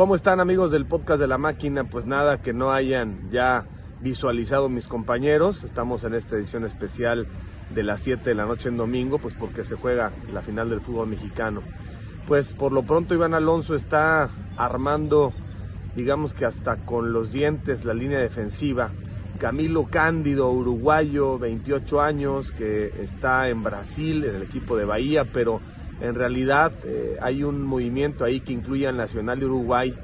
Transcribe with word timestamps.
¿Cómo 0.00 0.14
están 0.14 0.40
amigos 0.40 0.72
del 0.72 0.86
podcast 0.86 1.20
de 1.20 1.26
la 1.26 1.36
máquina? 1.36 1.84
Pues 1.84 2.06
nada, 2.06 2.40
que 2.40 2.54
no 2.54 2.72
hayan 2.72 3.30
ya 3.30 3.66
visualizado 4.00 4.70
mis 4.70 4.88
compañeros. 4.88 5.62
Estamos 5.62 6.04
en 6.04 6.14
esta 6.14 6.36
edición 6.36 6.64
especial 6.64 7.26
de 7.74 7.82
las 7.82 8.00
7 8.00 8.30
de 8.30 8.34
la 8.34 8.46
noche 8.46 8.70
en 8.70 8.78
domingo, 8.78 9.18
pues 9.18 9.34
porque 9.34 9.62
se 9.62 9.76
juega 9.76 10.10
la 10.32 10.40
final 10.40 10.70
del 10.70 10.80
fútbol 10.80 11.08
mexicano. 11.08 11.60
Pues 12.26 12.54
por 12.54 12.72
lo 12.72 12.82
pronto 12.82 13.12
Iván 13.12 13.34
Alonso 13.34 13.74
está 13.74 14.30
armando, 14.56 15.34
digamos 15.94 16.32
que 16.32 16.46
hasta 16.46 16.76
con 16.76 17.12
los 17.12 17.32
dientes, 17.32 17.84
la 17.84 17.92
línea 17.92 18.20
defensiva. 18.20 18.92
Camilo 19.38 19.84
Cándido, 19.90 20.50
uruguayo, 20.50 21.38
28 21.38 22.00
años, 22.00 22.52
que 22.52 22.86
está 23.02 23.50
en 23.50 23.62
Brasil, 23.62 24.24
en 24.24 24.36
el 24.36 24.44
equipo 24.44 24.78
de 24.78 24.86
Bahía, 24.86 25.26
pero 25.30 25.60
en 26.00 26.14
realidad 26.14 26.72
eh, 26.84 27.16
hay 27.20 27.42
un 27.42 27.62
movimiento 27.62 28.24
ahí 28.24 28.40
que 28.40 28.52
incluye 28.52 28.86
al 28.86 28.96
Nacional 28.96 29.38
de 29.40 29.46
Uruguay. 29.46 29.94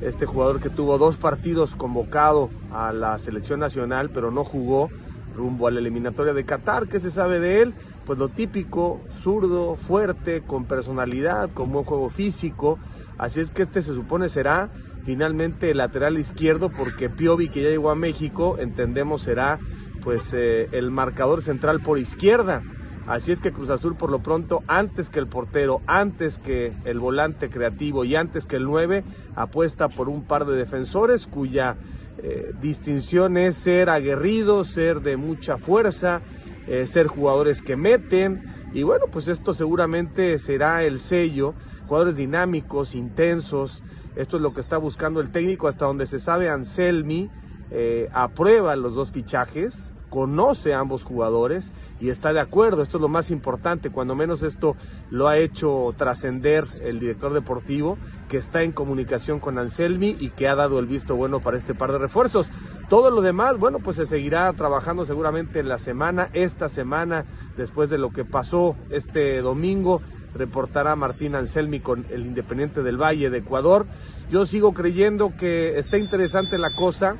Este 0.00 0.26
jugador 0.26 0.60
que 0.60 0.68
tuvo 0.68 0.98
dos 0.98 1.16
partidos 1.16 1.74
convocado 1.76 2.50
a 2.72 2.92
la 2.92 3.18
selección 3.18 3.60
nacional, 3.60 4.10
pero 4.12 4.30
no 4.30 4.44
jugó 4.44 4.90
rumbo 5.34 5.68
a 5.68 5.70
la 5.70 5.80
eliminatoria 5.80 6.32
de 6.32 6.44
Qatar. 6.44 6.88
¿Qué 6.88 7.00
se 7.00 7.10
sabe 7.10 7.38
de 7.38 7.62
él? 7.62 7.74
Pues 8.04 8.18
lo 8.18 8.28
típico, 8.28 9.00
zurdo, 9.22 9.76
fuerte, 9.76 10.42
con 10.42 10.64
personalidad, 10.64 11.50
con 11.52 11.72
buen 11.72 11.84
juego 11.84 12.10
físico. 12.10 12.78
Así 13.18 13.40
es 13.40 13.50
que 13.50 13.62
este 13.62 13.82
se 13.82 13.94
supone 13.94 14.28
será 14.28 14.70
finalmente 15.04 15.70
el 15.70 15.78
lateral 15.78 16.18
izquierdo 16.18 16.70
porque 16.70 17.08
Piovi 17.08 17.48
que 17.48 17.62
ya 17.62 17.68
llegó 17.68 17.90
a 17.90 17.94
México 17.94 18.56
entendemos 18.58 19.22
será 19.22 19.58
pues 20.02 20.22
eh, 20.32 20.68
el 20.72 20.90
marcador 20.90 21.42
central 21.42 21.80
por 21.80 21.98
izquierda. 21.98 22.62
Así 23.06 23.30
es 23.30 23.40
que 23.40 23.52
Cruz 23.52 23.70
Azul 23.70 23.96
por 23.96 24.10
lo 24.10 24.18
pronto, 24.18 24.62
antes 24.66 25.10
que 25.10 25.20
el 25.20 25.28
portero, 25.28 25.80
antes 25.86 26.38
que 26.38 26.72
el 26.84 26.98
volante 26.98 27.48
creativo 27.48 28.04
y 28.04 28.16
antes 28.16 28.46
que 28.46 28.56
el 28.56 28.64
9, 28.64 29.04
apuesta 29.36 29.88
por 29.88 30.08
un 30.08 30.24
par 30.24 30.44
de 30.44 30.56
defensores 30.56 31.26
cuya 31.26 31.76
eh, 32.18 32.52
distinción 32.60 33.36
es 33.36 33.56
ser 33.56 33.90
aguerridos, 33.90 34.70
ser 34.72 35.02
de 35.02 35.16
mucha 35.16 35.56
fuerza, 35.58 36.22
eh, 36.66 36.86
ser 36.86 37.06
jugadores 37.06 37.62
que 37.62 37.76
meten. 37.76 38.42
Y 38.72 38.82
bueno, 38.82 39.04
pues 39.12 39.28
esto 39.28 39.54
seguramente 39.54 40.38
será 40.38 40.82
el 40.82 41.00
sello, 41.00 41.54
jugadores 41.86 42.16
dinámicos, 42.16 42.94
intensos. 42.94 43.84
Esto 44.16 44.38
es 44.38 44.42
lo 44.42 44.52
que 44.52 44.60
está 44.60 44.78
buscando 44.78 45.20
el 45.20 45.30
técnico 45.30 45.68
hasta 45.68 45.86
donde 45.86 46.06
se 46.06 46.18
sabe 46.18 46.48
Anselmi. 46.48 47.30
Eh, 47.70 48.08
aprueba 48.12 48.74
los 48.76 48.94
dos 48.94 49.12
fichajes, 49.12 49.92
conoce 50.16 50.72
a 50.72 50.78
ambos 50.78 51.04
jugadores 51.04 51.70
y 52.00 52.08
está 52.08 52.32
de 52.32 52.40
acuerdo. 52.40 52.80
Esto 52.80 52.96
es 52.96 53.02
lo 53.02 53.08
más 53.08 53.30
importante, 53.30 53.90
cuando 53.90 54.14
menos 54.14 54.42
esto 54.42 54.74
lo 55.10 55.28
ha 55.28 55.36
hecho 55.36 55.92
trascender 55.98 56.64
el 56.80 57.00
director 57.00 57.34
deportivo, 57.34 57.98
que 58.30 58.38
está 58.38 58.62
en 58.62 58.72
comunicación 58.72 59.40
con 59.40 59.58
Anselmi 59.58 60.16
y 60.18 60.30
que 60.30 60.48
ha 60.48 60.54
dado 60.54 60.78
el 60.78 60.86
visto 60.86 61.16
bueno 61.16 61.40
para 61.40 61.58
este 61.58 61.74
par 61.74 61.92
de 61.92 61.98
refuerzos. 61.98 62.50
Todo 62.88 63.10
lo 63.10 63.20
demás, 63.20 63.58
bueno, 63.58 63.78
pues 63.80 63.96
se 63.96 64.06
seguirá 64.06 64.50
trabajando 64.54 65.04
seguramente 65.04 65.60
en 65.60 65.68
la 65.68 65.78
semana, 65.78 66.30
esta 66.32 66.70
semana, 66.70 67.26
después 67.58 67.90
de 67.90 67.98
lo 67.98 68.08
que 68.08 68.24
pasó 68.24 68.74
este 68.88 69.42
domingo 69.42 70.00
reportará 70.34 70.96
Martín 70.96 71.34
Anselmi 71.34 71.80
con 71.80 72.06
el 72.08 72.24
Independiente 72.24 72.82
del 72.82 72.96
Valle 72.96 73.28
de 73.28 73.38
Ecuador. 73.38 73.84
Yo 74.30 74.46
sigo 74.46 74.72
creyendo 74.72 75.36
que 75.36 75.78
está 75.78 75.98
interesante 75.98 76.56
la 76.56 76.70
cosa, 76.74 77.16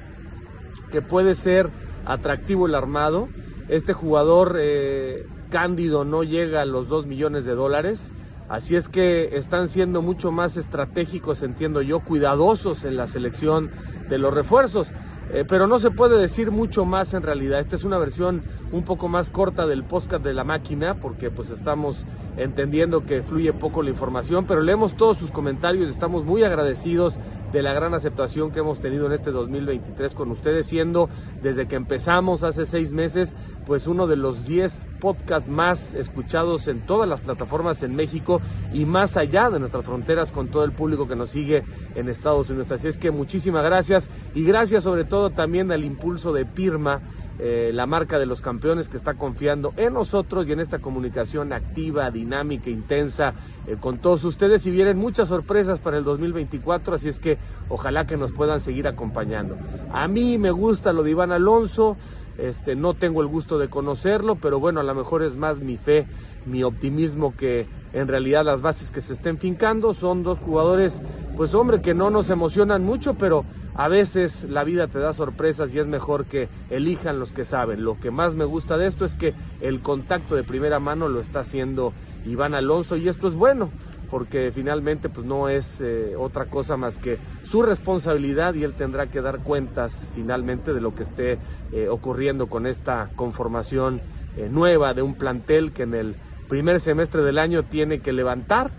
que 0.90 1.02
puede 1.02 1.34
ser 1.34 1.70
atractivo 2.06 2.66
el 2.66 2.74
armado. 2.74 3.28
Este 3.68 3.92
jugador 3.92 4.56
eh, 4.58 5.26
Cándido 5.50 6.04
no 6.04 6.22
llega 6.22 6.62
a 6.62 6.64
los 6.64 6.88
2 6.88 7.06
millones 7.06 7.44
de 7.44 7.54
dólares. 7.54 8.12
Así 8.48 8.76
es 8.76 8.88
que 8.88 9.36
están 9.36 9.68
siendo 9.68 10.02
mucho 10.02 10.30
más 10.30 10.56
estratégicos, 10.56 11.42
entiendo 11.42 11.82
yo, 11.82 12.00
cuidadosos 12.00 12.84
en 12.84 12.96
la 12.96 13.08
selección 13.08 13.70
de 14.08 14.18
los 14.18 14.32
refuerzos. 14.32 14.88
Eh, 15.32 15.44
pero 15.46 15.66
no 15.66 15.80
se 15.80 15.90
puede 15.90 16.20
decir 16.20 16.52
mucho 16.52 16.84
más 16.84 17.12
en 17.12 17.22
realidad. 17.22 17.58
Esta 17.58 17.74
es 17.74 17.82
una 17.82 17.98
versión 17.98 18.42
un 18.70 18.84
poco 18.84 19.08
más 19.08 19.30
corta 19.30 19.66
del 19.66 19.82
podcast 19.82 20.22
de 20.22 20.32
la 20.32 20.44
máquina 20.44 21.00
porque 21.00 21.30
pues 21.30 21.50
estamos 21.50 22.06
entendiendo 22.36 23.04
que 23.04 23.22
fluye 23.22 23.52
poco 23.52 23.82
la 23.82 23.90
información, 23.90 24.46
pero 24.46 24.60
leemos 24.60 24.96
todos 24.96 25.18
sus 25.18 25.32
comentarios, 25.32 25.90
estamos 25.90 26.24
muy 26.24 26.44
agradecidos 26.44 27.18
de 27.56 27.62
la 27.62 27.72
gran 27.72 27.94
aceptación 27.94 28.52
que 28.52 28.60
hemos 28.60 28.80
tenido 28.80 29.06
en 29.06 29.12
este 29.12 29.30
2023 29.30 30.14
con 30.14 30.30
ustedes, 30.30 30.66
siendo 30.66 31.08
desde 31.40 31.66
que 31.66 31.76
empezamos 31.76 32.44
hace 32.44 32.66
seis 32.66 32.92
meses, 32.92 33.34
pues 33.64 33.86
uno 33.86 34.06
de 34.06 34.16
los 34.16 34.46
10 34.46 34.86
podcasts 35.00 35.48
más 35.48 35.94
escuchados 35.94 36.68
en 36.68 36.84
todas 36.84 37.08
las 37.08 37.22
plataformas 37.22 37.82
en 37.82 37.96
México 37.96 38.42
y 38.74 38.84
más 38.84 39.16
allá 39.16 39.48
de 39.48 39.58
nuestras 39.58 39.86
fronteras 39.86 40.32
con 40.32 40.48
todo 40.48 40.64
el 40.64 40.72
público 40.72 41.08
que 41.08 41.16
nos 41.16 41.30
sigue 41.30 41.64
en 41.94 42.10
Estados 42.10 42.50
Unidos. 42.50 42.72
Así 42.72 42.88
es 42.88 42.98
que 42.98 43.10
muchísimas 43.10 43.64
gracias 43.64 44.10
y 44.34 44.44
gracias 44.44 44.82
sobre 44.82 45.04
todo 45.06 45.30
también 45.30 45.72
al 45.72 45.82
impulso 45.82 46.34
de 46.34 46.44
Pirma 46.44 47.00
eh, 47.38 47.70
la 47.74 47.86
marca 47.86 48.18
de 48.18 48.26
los 48.26 48.40
campeones 48.40 48.88
que 48.88 48.96
está 48.96 49.14
confiando 49.14 49.74
en 49.76 49.92
nosotros 49.92 50.48
y 50.48 50.52
en 50.52 50.60
esta 50.60 50.78
comunicación 50.78 51.52
activa, 51.52 52.10
dinámica, 52.10 52.70
intensa 52.70 53.34
eh, 53.66 53.76
con 53.78 53.98
todos 53.98 54.24
ustedes 54.24 54.64
y 54.66 54.70
vienen 54.70 54.96
muchas 54.96 55.28
sorpresas 55.28 55.78
para 55.80 55.98
el 55.98 56.04
2024, 56.04 56.94
así 56.94 57.08
es 57.08 57.18
que 57.18 57.38
ojalá 57.68 58.06
que 58.06 58.16
nos 58.16 58.32
puedan 58.32 58.60
seguir 58.60 58.88
acompañando. 58.88 59.56
A 59.92 60.08
mí 60.08 60.38
me 60.38 60.50
gusta 60.50 60.92
lo 60.92 61.02
de 61.02 61.10
Iván 61.10 61.32
Alonso, 61.32 61.96
este, 62.38 62.74
no 62.74 62.94
tengo 62.94 63.22
el 63.22 63.28
gusto 63.28 63.58
de 63.58 63.68
conocerlo, 63.68 64.36
pero 64.36 64.60
bueno, 64.60 64.80
a 64.80 64.82
lo 64.82 64.94
mejor 64.94 65.22
es 65.22 65.36
más 65.36 65.60
mi 65.60 65.76
fe, 65.76 66.06
mi 66.44 66.62
optimismo 66.62 67.34
que 67.34 67.66
en 67.92 68.08
realidad 68.08 68.44
las 68.44 68.60
bases 68.60 68.90
que 68.90 69.00
se 69.00 69.14
estén 69.14 69.38
fincando 69.38 69.94
son 69.94 70.22
dos 70.22 70.38
jugadores, 70.38 71.00
pues 71.36 71.54
hombre, 71.54 71.80
que 71.80 71.94
no 71.94 72.10
nos 72.10 72.28
emocionan 72.28 72.84
mucho, 72.84 73.14
pero 73.14 73.44
a 73.76 73.88
veces 73.88 74.44
la 74.44 74.64
vida 74.64 74.88
te 74.88 74.98
da 74.98 75.12
sorpresas 75.12 75.74
y 75.74 75.78
es 75.78 75.86
mejor 75.86 76.24
que 76.24 76.48
elijan 76.70 77.18
los 77.18 77.30
que 77.30 77.44
saben. 77.44 77.84
Lo 77.84 78.00
que 78.00 78.10
más 78.10 78.34
me 78.34 78.46
gusta 78.46 78.78
de 78.78 78.86
esto 78.86 79.04
es 79.04 79.14
que 79.14 79.34
el 79.60 79.82
contacto 79.82 80.34
de 80.34 80.44
primera 80.44 80.80
mano 80.80 81.08
lo 81.08 81.20
está 81.20 81.40
haciendo 81.40 81.92
Iván 82.24 82.54
Alonso 82.54 82.96
y 82.96 83.08
esto 83.08 83.28
es 83.28 83.34
bueno 83.34 83.70
porque 84.10 84.50
finalmente 84.52 85.08
pues 85.08 85.26
no 85.26 85.48
es 85.48 85.80
eh, 85.80 86.14
otra 86.16 86.46
cosa 86.46 86.76
más 86.76 86.96
que 86.96 87.18
su 87.42 87.62
responsabilidad 87.62 88.54
y 88.54 88.64
él 88.64 88.74
tendrá 88.74 89.08
que 89.08 89.20
dar 89.20 89.42
cuentas 89.42 89.92
finalmente 90.14 90.72
de 90.72 90.80
lo 90.80 90.94
que 90.94 91.02
esté 91.02 91.38
eh, 91.72 91.88
ocurriendo 91.88 92.46
con 92.46 92.66
esta 92.66 93.10
conformación 93.16 94.00
eh, 94.36 94.48
nueva 94.50 94.94
de 94.94 95.02
un 95.02 95.16
plantel 95.16 95.72
que 95.72 95.82
en 95.82 95.94
el 95.94 96.16
primer 96.48 96.80
semestre 96.80 97.22
del 97.22 97.38
año 97.38 97.64
tiene 97.64 97.98
que 97.98 98.12
levantar. 98.12 98.70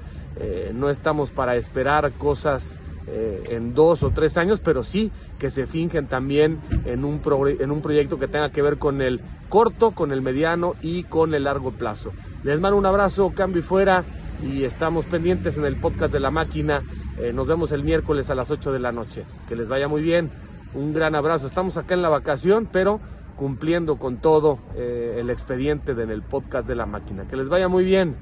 no 0.74 0.90
estamos 0.90 1.32
para 1.32 1.56
esperar 1.56 2.14
cosas 2.14 2.80
eh, 3.08 3.44
en 3.52 3.74
dos 3.74 4.04
o 4.04 4.12
tres 4.12 4.38
años, 4.38 4.60
pero 4.60 4.84
sí 4.84 5.12
que 5.40 5.50
se 5.50 5.66
fingen 5.66 6.08
también 6.08 6.60
en 6.86 7.06
un, 7.06 7.22
en 7.60 7.72
un 7.72 7.82
proyecto 7.82 8.20
que 8.20 8.28
tenga 8.28 8.50
que 8.52 8.62
ver 8.62 8.78
con 8.78 9.02
el 9.02 9.22
corto, 9.50 9.92
con 9.92 10.12
el 10.12 10.22
mediano 10.22 10.76
y 10.82 11.04
con 11.04 11.34
el 11.34 11.46
largo 11.46 11.72
plazo. 11.72 12.12
Les 12.44 12.60
mando 12.60 12.78
un 12.78 12.86
abrazo, 12.86 13.32
cambio 13.34 13.62
y 13.62 13.64
fuera 13.64 14.04
y 14.42 14.64
estamos 14.64 15.06
pendientes 15.06 15.58
en 15.58 15.66
el 15.66 15.78
podcast 15.78 16.14
de 16.14 16.20
la 16.20 16.32
máquina. 16.32 16.82
Eh, 17.18 17.34
nos 17.34 17.48
vemos 17.48 17.72
el 17.72 17.84
miércoles 17.84 18.30
a 18.30 18.36
las 18.36 18.52
8 18.52 18.72
de 18.72 18.80
la 18.80 18.92
noche. 18.92 19.26
Que 19.48 19.56
les 19.56 19.68
vaya 19.68 19.88
muy 19.88 20.02
bien. 20.02 20.30
Un 20.74 20.94
gran 20.94 21.16
abrazo. 21.16 21.48
Estamos 21.48 21.78
acá 21.78 21.96
en 21.96 22.02
la 22.02 22.10
vacación, 22.10 22.68
pero 22.72 23.00
cumpliendo 23.36 23.98
con 23.98 24.18
todo 24.18 24.58
eh, 24.76 25.18
el 25.20 25.30
expediente 25.30 25.92
en 25.92 26.10
el 26.10 26.24
podcast 26.24 26.68
de 26.68 26.76
la 26.76 26.86
máquina. 26.86 27.28
Que 27.28 27.36
les 27.36 27.50
vaya 27.50 27.68
muy 27.68 27.84
bien. 27.84 28.16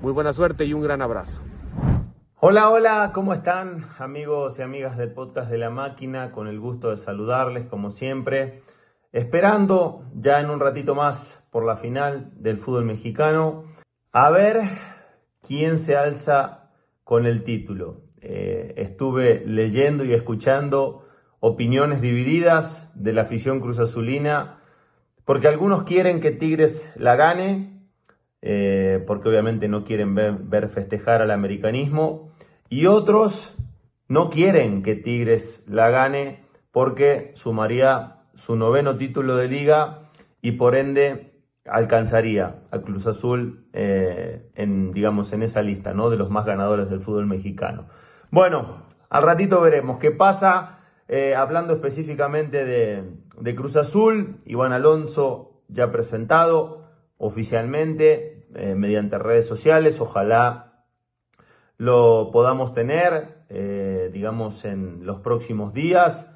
Muy 0.00 0.12
buena 0.12 0.32
suerte 0.32 0.64
y 0.64 0.72
un 0.72 0.82
gran 0.82 1.02
abrazo. 1.02 1.40
Hola, 2.44 2.70
hola, 2.70 3.12
¿cómo 3.14 3.34
están 3.34 3.86
amigos 4.00 4.58
y 4.58 4.62
amigas 4.62 4.96
del 4.96 5.12
podcast 5.12 5.48
de 5.48 5.58
la 5.58 5.70
máquina? 5.70 6.32
Con 6.32 6.48
el 6.48 6.58
gusto 6.58 6.90
de 6.90 6.96
saludarles 6.96 7.68
como 7.68 7.92
siempre. 7.92 8.64
Esperando 9.12 10.06
ya 10.16 10.40
en 10.40 10.50
un 10.50 10.58
ratito 10.58 10.96
más 10.96 11.40
por 11.52 11.64
la 11.64 11.76
final 11.76 12.32
del 12.34 12.58
fútbol 12.58 12.84
mexicano. 12.84 13.66
A 14.10 14.28
ver 14.32 14.60
quién 15.40 15.78
se 15.78 15.94
alza 15.94 16.72
con 17.04 17.26
el 17.26 17.44
título. 17.44 18.00
Eh, 18.20 18.74
estuve 18.76 19.44
leyendo 19.46 20.04
y 20.04 20.12
escuchando 20.12 21.06
opiniones 21.38 22.00
divididas 22.00 22.90
de 23.00 23.12
la 23.12 23.22
afición 23.22 23.60
Cruz 23.60 23.78
Azulina, 23.78 24.58
porque 25.24 25.46
algunos 25.46 25.84
quieren 25.84 26.20
que 26.20 26.32
Tigres 26.32 26.92
la 26.96 27.14
gane, 27.14 27.72
eh, 28.44 29.00
porque 29.06 29.28
obviamente 29.28 29.68
no 29.68 29.84
quieren 29.84 30.16
ver, 30.16 30.34
ver 30.34 30.68
festejar 30.68 31.22
al 31.22 31.30
americanismo, 31.30 32.31
y 32.72 32.86
otros 32.86 33.54
no 34.08 34.30
quieren 34.30 34.82
que 34.82 34.96
Tigres 34.96 35.62
la 35.68 35.90
gane 35.90 36.46
porque 36.70 37.32
sumaría 37.34 38.22
su 38.32 38.56
noveno 38.56 38.96
título 38.96 39.36
de 39.36 39.46
liga 39.46 40.08
y 40.40 40.52
por 40.52 40.74
ende 40.74 41.34
alcanzaría 41.66 42.62
a 42.70 42.78
Cruz 42.80 43.06
Azul 43.06 43.68
eh, 43.74 44.50
en, 44.54 44.90
digamos, 44.90 45.34
en 45.34 45.42
esa 45.42 45.60
lista 45.60 45.92
¿no? 45.92 46.08
de 46.08 46.16
los 46.16 46.30
más 46.30 46.46
ganadores 46.46 46.88
del 46.88 47.02
fútbol 47.02 47.26
mexicano. 47.26 47.88
Bueno, 48.30 48.86
al 49.10 49.22
ratito 49.22 49.60
veremos 49.60 49.98
qué 49.98 50.10
pasa. 50.10 50.78
Eh, 51.08 51.34
hablando 51.34 51.74
específicamente 51.74 52.64
de, 52.64 53.54
Cruz 53.54 53.76
Azul, 53.76 54.38
Iván 54.46 54.72
Alonso 54.72 55.60
ya 55.68 55.92
presentado 55.92 56.86
oficialmente 57.18 58.46
eh, 58.54 58.74
mediante 58.74 59.18
redes 59.18 59.46
sociales. 59.46 60.00
Ojalá 60.00 60.71
lo 61.82 62.30
podamos 62.30 62.74
tener, 62.74 63.38
eh, 63.48 64.08
digamos, 64.12 64.64
en 64.64 65.04
los 65.04 65.18
próximos 65.18 65.74
días, 65.74 66.32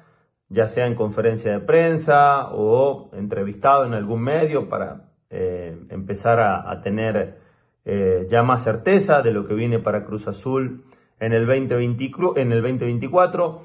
ya 0.49 0.67
sea 0.67 0.87
en 0.87 0.95
conferencia 0.95 1.53
de 1.53 1.61
prensa 1.61 2.49
o 2.51 3.09
entrevistado 3.13 3.85
en 3.85 3.93
algún 3.93 4.23
medio 4.23 4.67
para 4.67 5.09
eh, 5.29 5.73
empezar 5.87 6.41
a, 6.41 6.81
tener 6.81 7.37
eh, 7.85 8.25
ya 8.27 8.43
más 8.43 8.65
certeza 8.65 9.21
de 9.21 9.31
lo 9.31 9.47
que 9.47 9.53
viene 9.53 9.79
para 9.79 10.03
Cruz 10.03 10.27
Azul 10.27 10.83
en 11.17 11.31
el, 11.31 11.45
2020, 11.45 12.41
en 12.41 12.51
el 12.51 12.61
2024. 12.61 13.61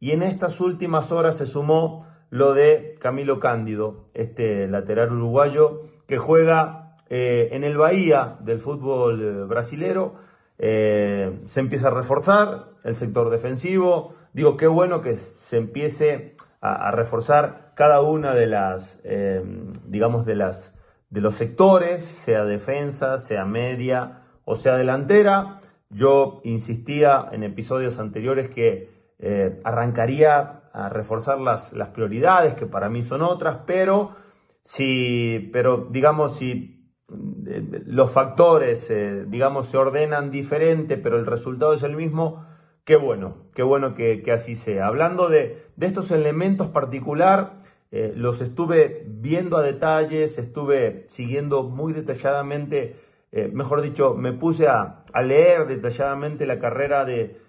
Y 0.00 0.12
en 0.12 0.22
estas 0.22 0.62
últimas 0.62 1.12
horas 1.12 1.36
se 1.36 1.44
sumó 1.44 2.06
lo 2.30 2.54
de 2.54 2.96
Camilo 3.02 3.38
Cándido, 3.38 4.08
este 4.14 4.66
lateral 4.66 5.12
uruguayo 5.12 5.82
que 6.06 6.16
juega 6.16 6.96
en 7.10 7.64
el 7.64 7.76
Bahía 7.76 8.38
del 8.40 8.60
fútbol 8.60 9.46
brasilero 9.46 10.27
eh, 10.58 11.40
se 11.46 11.60
empieza 11.60 11.88
a 11.88 11.92
reforzar 11.92 12.70
el 12.84 12.96
sector 12.96 13.30
defensivo. 13.30 14.14
Digo, 14.32 14.56
qué 14.56 14.66
bueno 14.66 15.00
que 15.00 15.16
se 15.16 15.56
empiece 15.56 16.34
a, 16.60 16.90
reforzar 16.90 17.72
cada 17.74 18.00
una 18.00 18.34
de 18.34 18.46
las, 18.46 19.00
eh, 19.04 19.42
digamos, 19.86 20.26
de 20.26 20.34
las, 20.34 20.74
de 21.10 21.20
los 21.20 21.36
sectores, 21.36 22.04
sea 22.04 22.44
defensa, 22.44 23.18
sea 23.18 23.44
media 23.44 24.22
o 24.44 24.54
sea 24.54 24.76
delantera. 24.76 25.60
Yo 25.90 26.40
insistía 26.44 27.28
en 27.32 27.44
episodios 27.44 27.98
anteriores 27.98 28.48
que 28.48 29.14
eh, 29.18 29.60
arrancaría 29.64 30.62
a 30.72 30.88
reforzar 30.88 31.40
las, 31.40 31.72
las 31.72 31.88
prioridades, 31.88 32.54
que 32.54 32.66
para 32.66 32.88
mí 32.88 33.02
son 33.02 33.22
otras, 33.22 33.60
pero 33.66 34.16
si, 34.62 35.50
pero 35.52 35.88
digamos, 35.90 36.36
si 36.36 36.77
los 37.08 38.10
factores, 38.12 38.90
eh, 38.90 39.24
digamos, 39.26 39.68
se 39.68 39.78
ordenan 39.78 40.30
diferente, 40.30 40.98
pero 40.98 41.18
el 41.18 41.26
resultado 41.26 41.72
es 41.72 41.82
el 41.82 41.96
mismo, 41.96 42.44
qué 42.84 42.96
bueno, 42.96 43.36
qué 43.54 43.62
bueno 43.62 43.94
que, 43.94 44.22
así 44.32 44.54
sea. 44.54 44.86
Hablando 44.86 45.28
de, 45.28 45.64
estos 45.80 46.10
elementos 46.10 46.68
particular, 46.68 47.60
eh, 47.90 48.12
los 48.14 48.42
estuve 48.42 49.04
viendo 49.06 49.56
a 49.56 49.62
detalles, 49.62 50.36
estuve 50.36 51.04
siguiendo 51.08 51.62
muy 51.62 51.94
detalladamente, 51.94 52.96
eh, 53.32 53.50
mejor 53.52 53.80
dicho, 53.80 54.14
me 54.14 54.32
puse 54.32 54.68
a, 54.68 55.04
leer 55.24 55.66
detalladamente 55.66 56.46
la 56.46 56.58
carrera 56.58 57.06
de, 57.06 57.40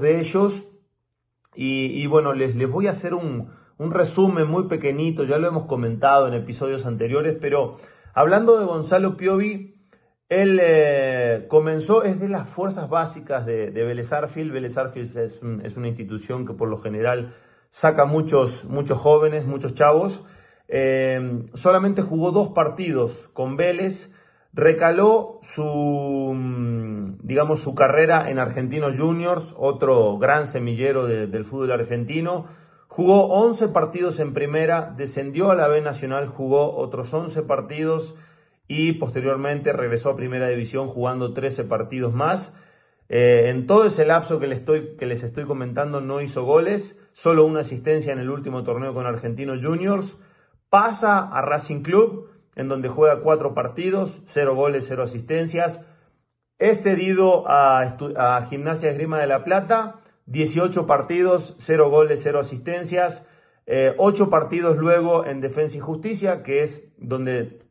de 0.00 0.18
ellos 0.18 0.64
y, 1.54 2.06
bueno, 2.06 2.32
les, 2.32 2.54
les, 2.54 2.70
voy 2.70 2.86
a 2.86 2.90
hacer 2.90 3.14
un, 3.14 3.50
un 3.78 3.90
resumen 3.90 4.46
muy 4.46 4.68
pequeñito, 4.68 5.24
ya 5.24 5.38
lo 5.38 5.48
hemos 5.48 5.64
comentado 5.64 6.28
en 6.28 6.34
episodios 6.34 6.86
anteriores, 6.86 7.36
pero 7.40 7.78
Hablando 8.14 8.58
de 8.58 8.64
Gonzalo 8.64 9.16
Piovi, 9.16 9.78
él 10.28 10.60
eh, 10.62 11.46
comenzó, 11.48 12.02
es 12.02 12.20
de 12.20 12.28
las 12.28 12.48
fuerzas 12.48 12.90
básicas 12.90 13.46
de, 13.46 13.70
de 13.70 13.84
Vélez 13.84 14.12
Arfield. 14.12 14.52
Vélez 14.52 14.76
Arfield 14.76 15.16
es, 15.16 15.42
una 15.76 15.88
institución 15.88 16.46
que 16.46 16.52
por 16.52 16.68
lo 16.68 16.82
general 16.82 17.34
saca 17.70 18.04
muchos, 18.04 18.64
muchos 18.64 18.98
jóvenes, 18.98 19.46
muchos 19.46 19.74
chavos. 19.74 20.26
Eh, 20.68 21.46
solamente 21.54 22.02
jugó 22.02 22.30
dos 22.30 22.50
partidos 22.50 23.30
con 23.32 23.56
Vélez, 23.56 24.14
recaló 24.52 25.40
su, 25.42 26.32
mm, 26.34 27.20
digamos, 27.22 27.62
su 27.62 27.74
carrera 27.74 28.30
en 28.30 28.38
Argentinos 28.38 28.96
Juniors, 28.98 29.54
otro 29.56 30.18
gran 30.18 30.46
semillero 30.46 31.06
del 31.06 31.44
fútbol 31.46 31.72
argentino. 31.72 32.48
Jugó 32.88 33.26
11 33.26 33.68
partidos 33.68 34.18
en 34.18 34.32
primera, 34.32 34.94
descendió 34.96 35.50
a 35.50 35.54
la 35.54 35.68
B 35.68 35.82
Nacional, 35.82 36.26
jugó 36.26 36.74
otros 36.76 37.12
11 37.14 37.42
partidos 37.42 38.16
y 38.66 38.94
posteriormente 38.94 39.72
regresó 39.72 40.10
a 40.10 40.16
Primera 40.16 40.48
División 40.48 40.88
jugando 40.88 41.32
13 41.32 41.64
partidos 41.64 42.12
más. 42.12 42.58
Eh, 43.10 43.50
en 43.50 43.66
todo 43.66 43.84
ese 43.84 44.04
lapso 44.04 44.40
que 44.40 44.46
les, 44.46 45.22
estoy, 45.22 45.44
comentando 45.46 46.00
no 46.00 46.20
hizo 46.20 46.44
goles, 46.44 46.98
solo 47.12 47.44
una 47.44 47.60
asistencia 47.60 48.12
en 48.12 48.18
el 48.18 48.30
último 48.30 48.64
torneo 48.64 48.92
con 48.94 49.06
Argentinos 49.06 49.60
Juniors. 49.62 50.16
Pasa 50.68 51.20
a 51.28 51.40
Racing 51.42 51.82
Club, 51.82 52.30
en 52.56 52.68
donde 52.68 52.88
juega 52.88 53.20
4 53.20 53.54
partidos, 53.54 54.22
0 54.28 54.54
goles, 54.54 54.86
0 54.88 55.04
asistencias. 55.04 55.84
Es 56.58 56.82
cedido 56.82 57.48
a, 57.48 57.80
a 58.16 58.46
Gimnasia 58.46 58.90
Esgrima 58.90 59.20
de 59.20 59.28
la 59.28 59.44
Plata 59.44 60.00
18 60.28 60.86
partidos, 60.86 61.56
0 61.58 61.90
goles, 61.90 62.20
0 62.22 62.40
asistencias, 62.40 63.26
8 63.66 64.24
eh, 64.24 64.26
partidos 64.30 64.76
luego 64.76 65.26
en 65.26 65.40
Defensa 65.40 65.76
y 65.76 65.80
Justicia, 65.80 66.42
que 66.42 66.62
es 66.62 66.84
donde 66.98 67.62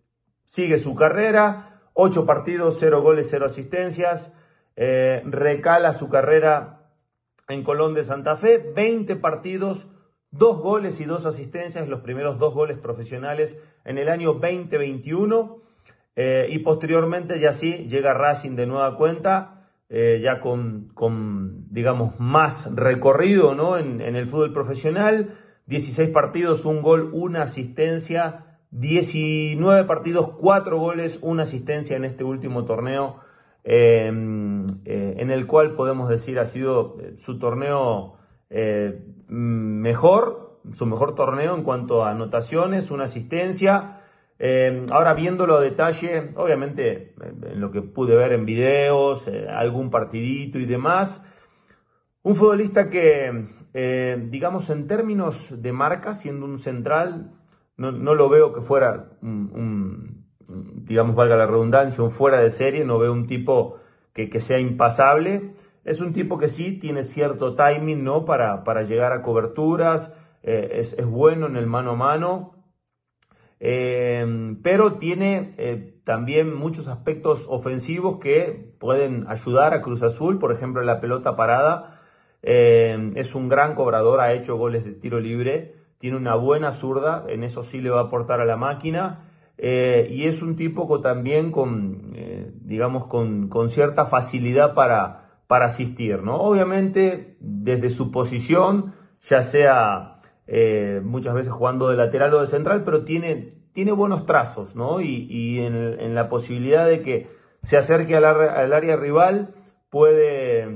sigue 0.43 0.77
su 0.79 0.95
carrera, 0.95 1.81
8 1.93 2.25
partidos, 2.25 2.77
0 2.79 3.01
goles, 3.01 3.27
0 3.29 3.45
asistencias, 3.45 4.31
eh, 4.75 5.21
recala 5.25 5.93
su 5.93 6.09
carrera 6.09 6.91
en 7.47 7.63
Colón 7.63 7.93
de 7.93 8.03
Santa 8.03 8.35
Fe, 8.35 8.57
20 8.75 9.15
partidos, 9.17 9.87
2 10.31 10.59
goles 10.59 10.99
y 10.99 11.05
2 11.05 11.25
asistencias, 11.27 11.87
los 11.87 12.01
primeros 12.01 12.39
2 12.39 12.53
goles 12.53 12.77
profesionales 12.79 13.57
en 13.85 13.97
el 13.97 14.09
año 14.09 14.33
2021. 14.33 15.61
Eh, 16.15 16.47
y 16.49 16.59
posteriormente 16.59 17.39
ya 17.39 17.51
sí 17.51 17.87
llega 17.87 18.15
Racing 18.15 18.55
de 18.55 18.65
nueva 18.65 18.97
cuenta 18.97 19.56
eh, 19.89 20.19
ya 20.21 20.41
con, 20.41 20.91
digamos, 21.69 22.19
más 22.19 22.75
recorrido 22.75 23.55
¿no? 23.55 23.77
en, 23.77 24.01
el 24.01 24.27
fútbol 24.27 24.53
profesional. 24.53 25.35
16 25.67 26.09
partidos, 26.09 26.65
un 26.65 26.81
gol, 26.81 27.09
una 27.13 27.43
asistencia. 27.43 28.59
19 28.71 29.85
partidos, 29.85 30.31
4 30.37 30.77
goles, 30.77 31.19
una 31.21 31.43
asistencia 31.43 31.95
en 31.95 32.03
este 32.03 32.25
último 32.25 32.65
torneo, 32.65 33.21
em, 33.63 34.67
eh, 34.83 35.15
en 35.19 35.31
el 35.31 35.47
cual 35.47 35.73
podemos 35.73 36.09
decir 36.09 36.37
ha 36.37 36.45
sido 36.45 36.97
eh, 36.99 37.15
su 37.17 37.39
torneo 37.39 38.15
mejor, 39.29 40.59
su 40.71 40.85
mejor 40.85 41.15
torneo 41.15 41.55
en 41.55 41.63
cuanto 41.63 42.03
a 42.03 42.11
anotaciones, 42.11 42.91
una 42.91 43.05
asistencia. 43.05 43.96
Eh, 44.39 44.85
ahora 44.91 45.13
viéndolo 45.15 45.57
a 45.57 45.61
detalle, 45.61 46.31
obviamente 46.35 47.15
en 47.21 47.59
lo 47.59 47.71
que 47.71 47.81
pude 47.81 48.15
ver 48.15 48.33
en 48.33 48.45
videos, 48.45 49.27
eh, 49.27 49.47
algún 49.49 49.89
partidito 49.89 50.59
y 50.59 50.65
demás, 50.65 51.23
un 52.21 52.35
futbolista 52.35 52.89
que, 52.89 53.47
eh, 53.73 54.27
digamos, 54.29 54.69
en 54.69 54.85
términos 54.85 55.61
de 55.61 55.71
marca, 55.71 56.13
siendo 56.13 56.45
un 56.45 56.59
central, 56.59 57.31
no, 57.77 57.91
lo 57.91 58.29
veo 58.29 58.53
que 58.53 58.61
fuera 58.61 59.11
un, 59.21 60.25
digamos, 60.47 61.15
valga 61.15 61.35
la 61.35 61.45
redundancia, 61.45 62.03
un 62.03 62.09
fuera 62.09 62.39
de 62.39 62.49
serie, 62.49 62.83
no 62.83 62.97
veo 62.97 63.13
un 63.13 63.27
tipo 63.27 63.77
que, 64.13 64.39
sea 64.39 64.59
impasable. 64.59 65.53
Es 65.85 66.01
un 66.01 66.11
tipo 66.11 66.39
que 66.39 66.47
sí 66.47 66.79
tiene 66.79 67.03
cierto 67.03 67.55
timing, 67.55 68.03
¿no? 68.03 68.25
Para, 68.25 68.63
para 68.63 68.81
llegar 68.81 69.13
a 69.13 69.21
coberturas, 69.21 70.17
es, 70.41 70.93
es 70.93 71.05
bueno 71.05 71.45
en 71.45 71.55
el 71.55 71.67
mano 71.67 71.91
a 71.91 71.95
mano, 71.95 72.56
Em, 73.59 74.61
pero 74.61 74.93
tiene 74.93 75.55
eh, 75.57 75.99
también 76.03 76.53
muchos 76.55 76.87
aspectos 76.87 77.47
ofensivos 77.49 78.19
que 78.19 78.73
pueden 78.79 79.25
ayudar 79.27 79.73
a 79.73 79.81
Cruz 79.81 80.03
Azul, 80.03 80.37
por 80.37 80.51
ejemplo 80.51 80.83
la 80.83 81.01
pelota 81.01 81.35
parada, 81.35 82.01
em, 82.43 83.17
es 83.17 83.33
un 83.33 83.49
gran 83.49 83.73
cobrador, 83.73 84.21
ha 84.21 84.33
hecho 84.33 84.57
goles 84.57 84.85
de 84.85 84.91
tiro 84.91 85.19
libre, 85.19 85.75
tiene 85.97 86.17
una 86.17 86.35
buena 86.35 86.71
zurda, 86.71 87.25
en 87.27 87.43
eso 87.43 87.63
sí 87.63 87.81
le 87.81 87.89
va 87.89 88.01
a 88.01 88.03
aportar 88.03 88.41
a 88.41 88.45
la 88.45 88.57
máquina, 88.57 89.27
eh, 89.57 90.07
y 90.11 90.25
es 90.27 90.43
un 90.43 90.55
tipo 90.55 91.01
también 91.01 91.51
con, 91.51 92.11
eh, 92.15 92.51
digamos, 92.61 93.07
con, 93.07 93.49
con, 93.49 93.69
cierta 93.69 94.05
facilidad 94.05 94.75
para, 94.75 95.39
para 95.47 95.65
asistir, 95.65 96.21
¿no? 96.21 96.35
Obviamente 96.35 97.37
desde 97.39 97.89
su 97.89 98.11
posición, 98.11 98.93
ya 99.21 99.41
sea 99.41 100.16
eh, 100.47 101.01
muchas 101.03 101.33
veces 101.33 101.51
jugando 101.51 101.89
de 101.89 101.97
lateral 101.97 102.33
o 102.33 102.39
de 102.39 102.47
central, 102.47 102.83
pero 102.83 103.03
tiene, 103.03 103.53
tiene 103.73 103.91
buenos 103.91 104.25
trazos, 104.25 104.75
¿no? 104.75 105.01
Y, 105.01 105.59
en, 105.59 106.15
la 106.15 106.29
posibilidad 106.29 106.87
de 106.87 107.01
que 107.01 107.29
se 107.61 107.77
acerque 107.77 108.15
al, 108.15 108.25
área 108.25 108.95
rival, 108.95 109.53
puede, 109.89 110.67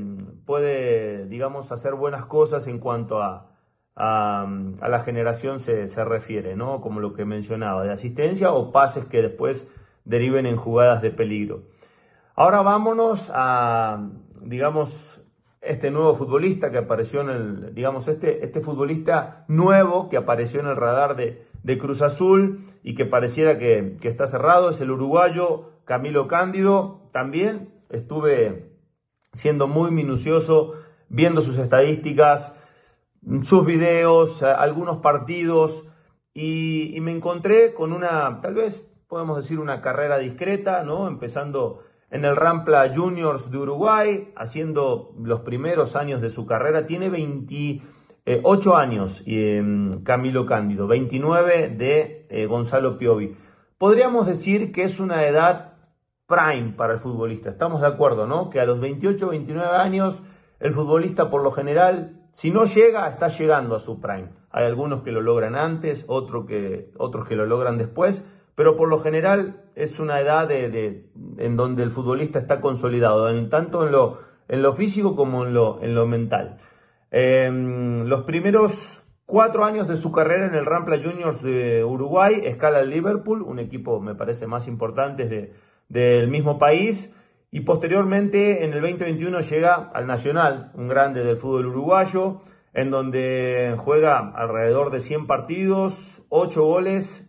puede, 0.45 1.25
digamos, 1.27 1.71
hacer 1.71 1.95
buenas 1.95 2.25
cosas 2.25 2.67
en 2.67 2.79
cuanto 2.79 3.21
a, 3.21 3.55
a, 3.95 4.45
la 4.89 4.99
generación 4.99 5.59
se, 5.59 5.87
se, 5.87 6.03
refiere, 6.03 6.55
¿no? 6.55 6.81
Como 6.81 6.99
lo 6.99 7.13
que 7.13 7.23
mencionaba, 7.23 7.83
de 7.83 7.93
asistencia 7.93 8.51
o 8.51 8.71
pases 8.71 9.05
que 9.05 9.21
después 9.21 9.67
deriven 10.03 10.45
en 10.45 10.57
jugadas 10.57 11.01
de 11.01 11.11
peligro. 11.11 11.63
Ahora 12.35 12.61
vámonos 12.61 13.31
a, 13.33 14.09
digamos, 14.41 15.20
este 15.61 15.91
nuevo 15.91 16.15
futbolista 16.15 16.71
que 16.71 16.79
apareció 16.79 17.21
en 17.21 17.29
el, 17.29 17.75
digamos, 17.75 18.07
este, 18.07 18.43
este 18.43 18.61
futbolista 18.61 19.45
nuevo 19.47 20.09
que 20.09 20.17
apareció 20.17 20.59
en 20.59 20.67
el 20.67 20.75
radar 20.75 21.15
de, 21.15 21.47
Cruz 21.79 22.01
Azul 22.01 22.65
y 22.83 22.95
que 22.95 23.05
pareciera 23.05 23.59
que, 23.59 23.97
está 24.01 24.25
cerrado, 24.25 24.71
es 24.71 24.81
el 24.81 24.89
uruguayo 24.89 25.69
Camilo 25.85 26.27
Cándido. 26.27 27.09
También 27.13 27.69
estuve 27.89 28.71
siendo 29.33 29.67
muy 29.67 29.91
minucioso, 29.91 30.73
viendo 31.07 31.41
sus 31.41 31.59
estadísticas, 31.59 32.57
sus 33.43 33.65
videos, 33.65 34.41
algunos 34.41 34.97
partidos, 34.97 35.87
y, 36.33 36.95
y 36.95 37.01
me 37.01 37.11
encontré 37.11 37.73
con 37.73 37.93
una, 37.93 38.39
tal 38.41 38.55
vez 38.55 38.79
podemos 39.07 39.35
decir 39.35 39.59
una 39.59 39.81
carrera 39.81 40.17
discreta, 40.17 40.83
¿no? 40.83 41.07
Empezando 41.07 41.83
en 42.11 42.25
el 42.25 42.35
Rampla 42.35 42.91
Juniors 42.93 43.49
de 43.49 43.57
Uruguay, 43.57 44.31
haciendo 44.35 45.15
los 45.19 45.39
primeros 45.41 45.95
años 45.95 46.21
de 46.21 46.29
su 46.29 46.45
carrera. 46.45 46.85
Tiene 46.85 47.09
28 47.09 48.75
años 48.75 49.23
em, 49.25 50.03
Camilo 50.03 50.45
Cándido, 50.45 50.87
29 50.87 51.69
de 51.69 52.27
eh, 52.29 52.45
Gonzalo 52.45 52.97
Piovi. 52.97 53.35
Podríamos 53.77 54.27
decir 54.27 54.71
que 54.73 54.83
es 54.83 54.99
una 54.99 55.25
edad 55.25 55.73
prime 56.27 56.73
para 56.73 56.93
el 56.93 56.99
futbolista. 56.99 57.49
Estamos 57.49 57.81
de 57.81 57.87
acuerdo, 57.87 58.27
¿no? 58.27 58.49
Que 58.49 58.59
a 58.59 58.65
los 58.65 58.79
28, 58.79 59.29
29 59.29 59.75
años 59.75 60.21
el 60.59 60.73
futbolista 60.73 61.29
por 61.29 61.43
lo 61.43 61.51
general, 61.51 62.27
si 62.31 62.51
no 62.51 62.65
llega, 62.65 63.07
está 63.07 63.29
llegando 63.29 63.75
a 63.75 63.79
su 63.79 63.99
prime. 63.99 64.29
Hay 64.51 64.65
algunos 64.65 65.01
que 65.01 65.11
lo 65.11 65.21
logran 65.21 65.55
antes, 65.55 66.05
que, 66.47 66.91
otros 66.97 67.27
que 67.27 67.35
lo 67.35 67.45
logran 67.45 67.77
después, 67.77 68.23
pero 68.61 68.77
por 68.77 68.89
lo 68.89 68.99
general 68.99 69.63
es 69.73 69.99
una 69.99 70.21
edad 70.21 70.47
de, 70.47 71.09
en 71.39 71.55
donde 71.55 71.81
el 71.81 71.89
futbolista 71.89 72.37
está 72.37 72.61
consolidado, 72.61 73.25
tanto 73.49 73.87
en 73.87 73.91
lo, 73.91 74.19
en 74.47 74.61
lo 74.61 74.73
físico 74.73 75.15
como 75.15 75.47
en 75.47 75.55
lo, 75.55 75.81
en 75.81 75.95
lo 75.95 76.05
mental. 76.05 76.59
Em, 77.09 78.03
los 78.05 78.21
primeros 78.21 79.03
cuatro 79.25 79.65
años 79.65 79.87
de 79.87 79.95
su 79.95 80.11
carrera 80.11 80.45
en 80.45 80.53
el 80.53 80.67
Rampla 80.67 80.99
Juniors 81.03 81.41
de 81.41 81.83
Uruguay, 81.83 82.41
escala 82.43 82.81
el 82.81 82.91
Liverpool, 82.91 83.41
un 83.41 83.57
equipo 83.57 83.99
me 83.99 84.13
parece 84.13 84.45
más 84.45 84.67
importante 84.67 85.27
de, 85.27 85.53
del 85.89 86.27
mismo 86.27 86.59
país, 86.59 87.17
y 87.49 87.61
posteriormente 87.61 88.63
en 88.63 88.73
el 88.73 88.81
2021 88.81 89.39
llega 89.39 89.89
al 89.91 90.05
Nacional, 90.05 90.71
un 90.75 90.87
grande 90.87 91.23
del 91.23 91.37
fútbol 91.37 91.65
uruguayo, 91.65 92.41
en 92.75 92.91
donde 92.91 93.73
juega 93.79 94.19
alrededor 94.35 94.91
de 94.91 94.99
100 94.99 95.25
partidos, 95.25 96.21
8 96.29 96.63
goles 96.63 97.27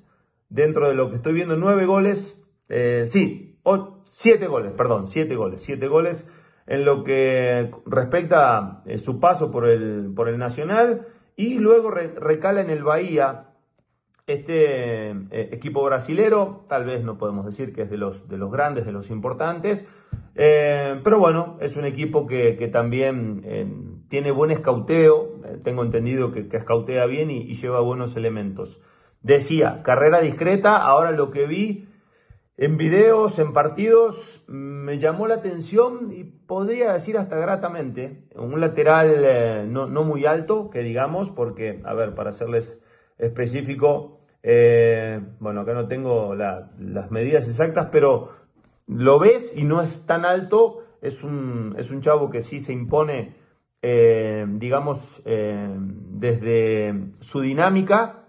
dentro 0.52 0.88
de 0.88 0.94
lo 0.94 1.08
que 1.08 1.16
estoy 1.16 1.32
viendo, 1.32 1.56
nueve 1.56 1.86
goles, 1.86 2.38
eh, 2.68 3.04
sí, 3.06 3.58
siete 4.04 4.46
goles, 4.46 4.72
perdón, 4.76 5.06
siete 5.06 5.34
goles, 5.34 5.62
siete 5.62 5.88
goles 5.88 6.30
en 6.66 6.84
lo 6.84 7.04
que 7.04 7.70
respecta 7.86 8.58
a 8.58 8.82
eh, 8.86 8.98
su 8.98 9.18
paso 9.18 9.50
por 9.50 9.68
el, 9.68 10.12
por 10.14 10.28
el 10.28 10.38
Nacional 10.38 11.06
y 11.36 11.58
luego 11.58 11.90
recala 11.90 12.60
en 12.60 12.70
el 12.70 12.84
Bahía 12.84 13.48
este 14.26 15.10
eh, 15.10 15.48
equipo 15.52 15.82
brasilero, 15.82 16.66
tal 16.68 16.84
vez 16.84 17.02
no 17.02 17.16
podemos 17.16 17.46
decir 17.46 17.72
que 17.72 17.82
es 17.82 17.90
de 17.90 17.96
los, 17.96 18.28
de 18.28 18.36
los 18.36 18.52
grandes, 18.52 18.84
de 18.84 18.92
los 18.92 19.10
importantes, 19.10 19.88
pero 20.34 21.18
bueno, 21.18 21.58
es 21.60 21.76
un 21.76 21.84
equipo 21.84 22.26
que, 22.26 22.68
también 22.72 24.04
tiene 24.08 24.30
buen 24.30 24.50
escauteo, 24.50 25.40
tengo 25.62 25.82
entendido 25.82 26.32
que, 26.32 26.48
que 26.48 26.56
escautea 26.56 27.04
bien 27.06 27.30
y 27.30 27.52
lleva 27.52 27.80
buenos 27.80 28.16
elementos. 28.16 28.80
Decía, 29.22 29.82
carrera 29.82 30.20
discreta, 30.20 30.76
ahora 30.76 31.12
lo 31.12 31.30
que 31.30 31.46
vi 31.46 31.88
en 32.56 32.76
videos, 32.76 33.38
en 33.38 33.52
partidos, 33.52 34.44
me 34.46 34.98
llamó 34.98 35.26
la 35.26 35.36
atención 35.36 36.12
y 36.12 36.24
podría 36.24 36.92
decir 36.92 37.16
hasta 37.16 37.36
gratamente, 37.36 38.28
un 38.36 38.60
lateral 38.60 39.24
eh, 39.24 39.66
no, 39.66 39.88
muy 40.04 40.26
alto, 40.26 40.70
que 40.70 40.80
digamos, 40.80 41.30
porque, 41.30 41.80
a 41.84 41.94
ver, 41.94 42.14
para 42.14 42.30
serles 42.30 42.80
específico, 43.18 44.20
eh, 44.42 45.20
bueno, 45.40 45.62
acá 45.62 45.72
no 45.72 45.88
tengo 45.88 46.34
las 46.34 47.10
medidas 47.10 47.48
exactas, 47.48 47.88
pero 47.90 48.30
lo 48.86 49.18
ves 49.18 49.56
y 49.56 49.64
no 49.64 49.80
es 49.80 50.06
tan 50.06 50.24
alto, 50.24 50.84
es 51.00 51.24
un, 51.24 51.74
es 51.78 51.90
un 51.90 52.00
chavo 52.00 52.28
que 52.28 52.42
sí 52.42 52.60
se 52.60 52.72
impone, 52.72 53.34
eh, 53.82 54.46
digamos, 54.48 55.22
desde 55.24 56.94
su 57.20 57.40
dinámica, 57.40 58.21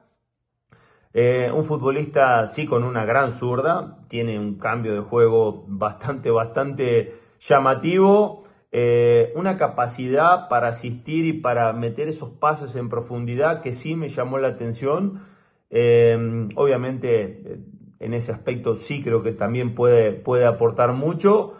eh, 1.14 1.52
un 1.54 1.64
futbolista 1.64 2.46
sí 2.48 2.66
con 2.66 2.84
una 2.84 3.06
gran 3.06 3.32
zurda, 3.32 4.00
tiene 4.08 4.40
un 4.40 4.58
cambio 4.58 4.96
de 4.96 5.02
juego 5.02 5.64
bastante, 5.68 6.32
bastante 6.32 7.20
llamativo, 7.40 8.46
eh, 8.72 9.32
una 9.36 9.58
capacidad 9.58 10.50
para 10.50 10.70
asistir 10.70 11.26
y 11.26 11.34
para 11.34 11.72
meter 11.74 12.08
esos 12.08 12.32
pases 12.32 12.76
en 12.76 12.90
profundidad 12.90 13.62
que 13.62 13.74
sí 13.74 13.96
me 13.96 14.10
llamó 14.10 14.40
la 14.40 14.48
atención. 14.50 15.22
Eh, 15.70 16.48
obviamente 16.56 17.60
en 18.00 18.14
ese 18.14 18.32
aspecto 18.32 18.76
sí 18.76 19.04
creo 19.04 19.22
que 19.22 19.34
también 19.34 19.76
puede, 19.76 20.14
puede 20.14 20.46
aportar 20.46 20.94
mucho. 20.94 21.58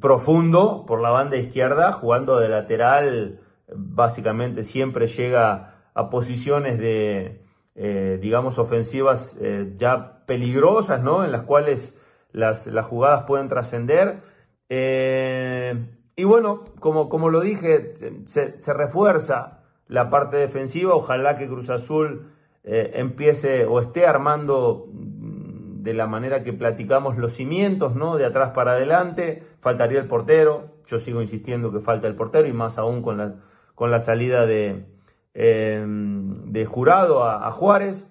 profundo 0.00 0.84
por 0.86 1.00
la 1.00 1.10
banda 1.10 1.36
izquierda, 1.36 1.90
jugando 1.90 2.38
de 2.38 2.48
lateral, 2.48 3.40
básicamente 3.74 4.62
siempre 4.62 5.08
llega 5.08 5.90
a 5.94 6.10
posiciones 6.10 6.78
de, 6.78 7.42
eh, 7.74 8.18
digamos, 8.20 8.58
ofensivas 8.58 9.38
eh, 9.40 9.72
ya 9.78 10.24
peligrosas, 10.26 11.02
¿no? 11.02 11.24
En 11.24 11.32
las 11.32 11.42
cuales 11.42 11.98
las, 12.32 12.68
jugadas 12.86 13.24
pueden 13.26 13.48
trascender. 13.48 14.20
Eh, 14.68 15.86
y 16.14 16.24
bueno, 16.24 16.64
como, 16.80 17.08
como 17.08 17.30
lo 17.30 17.40
dije, 17.40 17.96
se, 18.26 18.54
refuerza 18.74 19.60
la 19.88 20.10
parte 20.10 20.36
defensiva. 20.36 20.94
Ojalá 20.94 21.38
que 21.38 21.48
Cruz 21.48 21.70
Azul 21.70 22.32
empiece 22.64 23.64
o 23.64 23.80
esté 23.80 24.06
armando 24.06 24.86
mm, 24.92 25.82
de 25.82 25.94
la 25.94 26.06
manera 26.06 26.44
que 26.44 26.52
platicamos 26.52 27.16
los 27.16 27.32
cimientos, 27.32 27.96
¿no? 27.96 28.18
De 28.18 28.26
atrás 28.26 28.50
para 28.54 28.72
adelante. 28.72 29.42
Faltaría 29.60 29.98
el 29.98 30.08
portero. 30.08 30.76
Yo 30.86 30.98
sigo 30.98 31.22
insistiendo 31.22 31.72
que 31.72 31.80
falta 31.80 32.06
el 32.06 32.16
portero 32.16 32.46
y 32.46 32.52
más 32.52 32.76
aún 32.76 33.00
con 33.00 33.16
la, 33.16 33.36
con 33.74 33.90
la 33.90 33.98
salida 33.98 34.44
de, 34.46 34.84
Em, 35.34 36.52
de 36.52 36.66
jurado 36.66 37.24
a, 37.24 37.50
Juárez. 37.50 38.08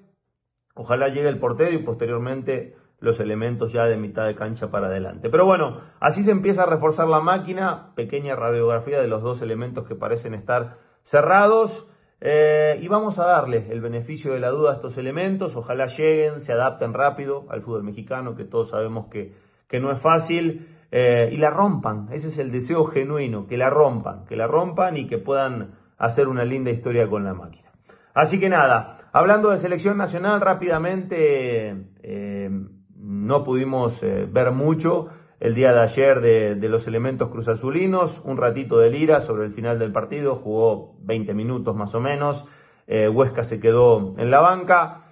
Ojalá 0.73 1.09
llegue 1.09 1.29
el 1.29 1.39
portero 1.39 1.75
y 1.75 1.83
posteriormente 1.83 2.75
los 2.99 3.19
elementos 3.19 3.71
ya 3.71 3.85
de 3.85 3.97
mitad 3.97 4.25
de 4.25 4.35
cancha 4.35 4.71
para 4.71 4.87
adelante. 4.87 5.29
Pero 5.29 5.45
bueno, 5.45 5.81
así 5.99 6.23
se 6.23 6.31
empieza 6.31 6.63
a 6.63 6.67
reforzar 6.67 7.07
la 7.07 7.19
máquina, 7.19 7.93
pequeña 7.95 8.35
radiografía 8.35 8.99
de 8.99 9.07
los 9.07 9.21
dos 9.21 9.41
elementos 9.41 9.87
que 9.87 9.95
parecen 9.95 10.33
estar 10.33 10.77
cerrados. 11.03 11.87
Eh, 12.21 12.79
y 12.81 12.87
vamos 12.87 13.17
a 13.19 13.25
darle 13.25 13.71
el 13.71 13.81
beneficio 13.81 14.33
de 14.33 14.39
la 14.39 14.49
duda 14.49 14.71
a 14.71 14.73
estos 14.75 14.99
elementos, 14.99 15.55
ojalá 15.55 15.87
lleguen, 15.87 16.39
se 16.39 16.53
adapten 16.53 16.93
rápido 16.93 17.47
al 17.49 17.63
fútbol 17.63 17.83
mexicano, 17.83 18.35
que 18.35 18.45
todos 18.45 18.69
sabemos 18.69 19.07
que, 19.07 19.33
que 19.67 19.79
no 19.79 19.91
es 19.91 19.99
fácil, 19.99 20.67
eh, 20.91 21.29
y 21.31 21.37
la 21.37 21.49
rompan, 21.49 22.09
ese 22.11 22.27
es 22.27 22.37
el 22.37 22.51
deseo 22.51 22.83
genuino, 22.83 23.47
que 23.47 23.57
la 23.57 23.71
rompan, 23.71 24.25
que 24.25 24.35
la 24.35 24.45
rompan 24.45 24.97
y 24.97 25.07
que 25.07 25.17
puedan 25.17 25.80
hacer 26.01 26.27
una 26.27 26.43
linda 26.43 26.71
historia 26.71 27.07
con 27.07 27.23
la 27.23 27.35
máquina. 27.35 27.71
Así 28.15 28.39
que 28.39 28.49
nada, 28.49 28.97
hablando 29.13 29.51
de 29.51 29.57
selección 29.57 29.97
nacional 29.97 30.41
rápidamente, 30.41 31.75
eh, 32.01 32.49
no 32.95 33.43
pudimos 33.43 34.01
eh, 34.01 34.27
ver 34.29 34.51
mucho 34.51 35.09
el 35.39 35.53
día 35.53 35.71
de 35.73 35.79
ayer 35.79 36.19
de, 36.21 36.69
los 36.69 36.87
elementos 36.87 37.29
cruzazulinos, 37.29 38.19
un 38.25 38.37
ratito 38.37 38.79
de 38.79 38.89
lira 38.89 39.19
sobre 39.19 39.45
el 39.45 39.51
final 39.51 39.77
del 39.77 39.91
partido, 39.91 40.35
jugó 40.35 40.95
20 41.01 41.35
minutos 41.35 41.75
más 41.75 41.93
o 41.93 41.99
menos, 41.99 42.45
eh, 42.87 43.07
Huesca 43.07 43.43
se 43.43 43.59
quedó 43.59 44.13
en 44.17 44.31
la 44.31 44.39
banca, 44.39 45.05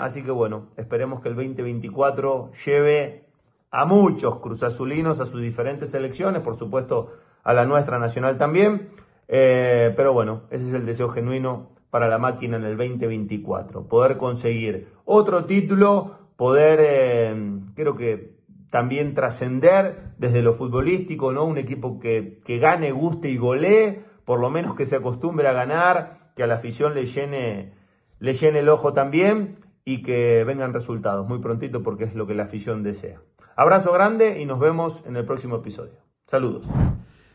así 0.00 0.22
que 0.22 0.30
bueno, 0.30 0.70
esperemos 0.76 1.20
que 1.20 1.30
el 1.30 1.36
2024 1.36 2.50
lleve 2.64 3.24
a 3.70 3.84
muchos 3.86 4.38
cruzazulinos 4.40 5.20
a 5.20 5.26
sus 5.26 5.40
diferentes 5.40 5.90
selecciones, 5.90 6.42
por 6.42 6.56
supuesto 6.56 7.12
a 7.42 7.54
la 7.54 7.64
nuestra 7.64 7.98
nacional 7.98 8.36
también. 8.38 8.90
Eh, 9.28 9.92
pero 9.96 10.12
bueno, 10.12 10.42
ese 10.50 10.66
es 10.66 10.74
el 10.74 10.86
deseo 10.86 11.08
genuino 11.08 11.76
para 11.90 12.08
la 12.08 12.18
máquina 12.18 12.56
en 12.56 12.64
el 12.64 12.76
2024. 12.76 13.88
Poder 13.88 14.16
conseguir 14.16 14.88
otro 15.04 15.44
título, 15.44 16.18
poder, 16.36 16.78
eh, 16.82 17.60
creo 17.74 17.96
que 17.96 18.36
también 18.70 19.14
trascender 19.14 20.12
desde 20.18 20.42
lo 20.42 20.52
futbolístico, 20.52 21.32
¿no? 21.32 21.44
Un 21.44 21.58
equipo 21.58 21.98
que, 21.98 22.40
que 22.44 22.58
gane, 22.58 22.92
guste 22.92 23.28
y 23.30 23.36
golee, 23.36 24.04
por 24.24 24.40
lo 24.40 24.50
menos 24.50 24.74
que 24.74 24.86
se 24.86 24.96
acostumbre 24.96 25.48
a 25.48 25.52
ganar, 25.52 26.32
que 26.36 26.42
a 26.42 26.46
la 26.46 26.56
afición 26.56 26.94
le 26.94 27.06
llene, 27.06 27.72
le 28.18 28.32
llene 28.34 28.58
el 28.58 28.68
ojo 28.68 28.92
también 28.92 29.60
y 29.84 30.02
que 30.02 30.44
vengan 30.44 30.74
resultados 30.74 31.26
muy 31.26 31.38
prontito 31.38 31.82
porque 31.82 32.04
es 32.04 32.14
lo 32.14 32.26
que 32.26 32.34
la 32.34 32.44
afición 32.44 32.82
desea. 32.82 33.20
Abrazo 33.56 33.92
grande 33.92 34.40
y 34.40 34.44
nos 34.44 34.60
vemos 34.60 35.02
en 35.06 35.16
el 35.16 35.24
próximo 35.24 35.56
episodio. 35.56 35.94
Saludos. 36.26 36.68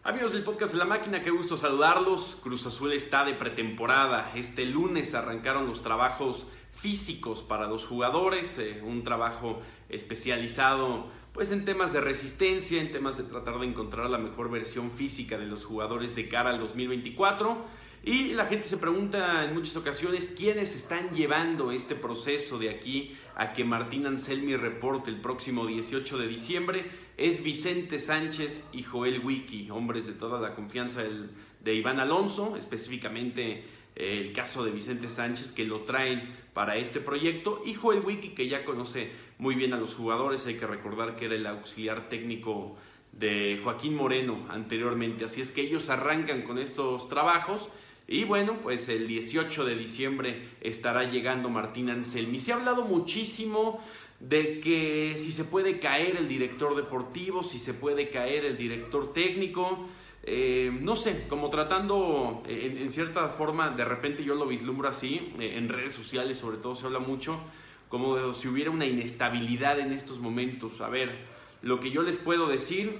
Amigos 0.03 0.31
del 0.31 0.41
podcast 0.41 0.71
de 0.73 0.79
la 0.79 0.85
máquina, 0.85 1.21
qué 1.21 1.29
gusto 1.29 1.57
saludarlos. 1.57 2.39
Cruz 2.41 2.65
Azul 2.65 2.91
está 2.91 3.23
de 3.23 3.35
pretemporada. 3.35 4.31
Este 4.33 4.65
lunes 4.65 5.13
arrancaron 5.13 5.67
los 5.67 5.83
trabajos 5.83 6.47
físicos 6.71 7.43
para 7.43 7.67
los 7.67 7.85
jugadores, 7.85 8.57
eh, 8.57 8.81
un 8.83 9.03
trabajo 9.03 9.61
especializado 9.89 11.05
pues 11.33 11.51
en 11.51 11.65
temas 11.65 11.93
de 11.93 12.01
resistencia, 12.01 12.81
en 12.81 12.91
temas 12.91 13.17
de 13.17 13.25
tratar 13.25 13.59
de 13.59 13.67
encontrar 13.67 14.09
la 14.09 14.17
mejor 14.17 14.49
versión 14.49 14.89
física 14.89 15.37
de 15.37 15.45
los 15.45 15.65
jugadores 15.65 16.15
de 16.15 16.27
cara 16.27 16.49
al 16.49 16.59
2024. 16.59 17.63
Y 18.03 18.33
la 18.33 18.47
gente 18.47 18.67
se 18.67 18.77
pregunta 18.77 19.45
en 19.45 19.53
muchas 19.53 19.75
ocasiones 19.77 20.33
quiénes 20.35 20.75
están 20.75 21.11
llevando 21.11 21.71
este 21.71 21.93
proceso 21.93 22.57
de 22.57 22.71
aquí 22.71 23.15
a 23.35 23.53
que 23.53 23.63
Martín 23.63 24.07
Anselmi 24.07 24.55
reporte 24.55 25.11
el 25.11 25.21
próximo 25.21 25.67
18 25.67 26.17
de 26.17 26.27
diciembre. 26.27 26.85
Es 27.17 27.43
Vicente 27.43 27.99
Sánchez 27.99 28.65
y 28.73 28.81
Joel 28.81 29.19
Wiki, 29.23 29.69
hombres 29.69 30.07
de 30.07 30.13
toda 30.13 30.41
la 30.41 30.55
confianza 30.55 31.03
de 31.03 31.75
Iván 31.75 31.99
Alonso, 31.99 32.57
específicamente 32.57 33.65
eh, 33.95 34.17
el 34.25 34.33
caso 34.33 34.65
de 34.65 34.71
Vicente 34.71 35.07
Sánchez 35.07 35.51
que 35.51 35.65
lo 35.65 35.81
traen 35.81 36.35
para 36.53 36.77
este 36.77 37.01
proyecto 37.01 37.61
y 37.63 37.75
Joel 37.75 37.99
Wiki 37.99 38.29
que 38.29 38.47
ya 38.47 38.65
conoce 38.65 39.11
muy 39.37 39.53
bien 39.53 39.73
a 39.73 39.77
los 39.77 39.93
jugadores. 39.93 40.47
Hay 40.47 40.55
que 40.55 40.65
recordar 40.65 41.15
que 41.17 41.25
era 41.25 41.35
el 41.35 41.45
auxiliar 41.45 42.09
técnico 42.09 42.77
de 43.11 43.59
Joaquín 43.63 43.93
Moreno 43.93 44.47
anteriormente. 44.49 45.25
Así 45.25 45.39
es 45.39 45.51
que 45.51 45.61
ellos 45.61 45.89
arrancan 45.89 46.41
con 46.41 46.57
estos 46.57 47.07
trabajos. 47.07 47.69
Y 48.11 48.25
bueno, 48.25 48.57
pues 48.61 48.89
el 48.89 49.07
18 49.07 49.63
de 49.63 49.77
diciembre 49.77 50.49
estará 50.59 51.09
llegando 51.09 51.49
Martín 51.49 51.89
Anselmi. 51.89 52.41
Se 52.41 52.51
ha 52.51 52.57
hablado 52.57 52.83
muchísimo 52.83 53.79
de 54.19 54.59
que 54.59 55.15
si 55.17 55.31
se 55.31 55.45
puede 55.45 55.79
caer 55.79 56.17
el 56.17 56.27
director 56.27 56.75
deportivo, 56.75 57.41
si 57.41 57.57
se 57.57 57.73
puede 57.73 58.09
caer 58.09 58.43
el 58.43 58.57
director 58.57 59.13
técnico. 59.13 59.87
Eh, 60.23 60.77
no 60.81 60.97
sé, 60.97 61.25
como 61.29 61.49
tratando 61.49 62.43
eh, 62.49 62.79
en, 62.81 62.91
cierta 62.91 63.29
forma, 63.29 63.69
de 63.69 63.85
repente 63.85 64.25
yo 64.25 64.35
lo 64.35 64.45
vislumbro 64.45 64.89
así, 64.89 65.33
eh, 65.39 65.53
en 65.55 65.69
redes 65.69 65.93
sociales 65.93 66.37
sobre 66.37 66.57
todo 66.57 66.75
se 66.75 66.87
habla 66.87 66.99
mucho, 66.99 67.39
como 67.87 68.33
si 68.33 68.49
hubiera 68.49 68.71
una 68.71 68.85
inestabilidad 68.85 69.79
en 69.79 69.93
estos 69.93 70.19
momentos. 70.19 70.81
A 70.81 70.89
ver, 70.89 71.15
lo 71.61 71.79
que 71.79 71.91
yo 71.91 72.01
les 72.01 72.17
puedo 72.17 72.47
decir 72.47 72.99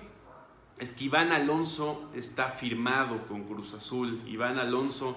es 0.82 0.92
que 0.92 1.04
Iván 1.06 1.32
Alonso 1.32 2.10
está 2.16 2.50
firmado 2.50 3.28
con 3.28 3.44
Cruz 3.44 3.76
Azul. 3.76 4.20
Iván 4.26 4.58
Alonso 4.58 5.16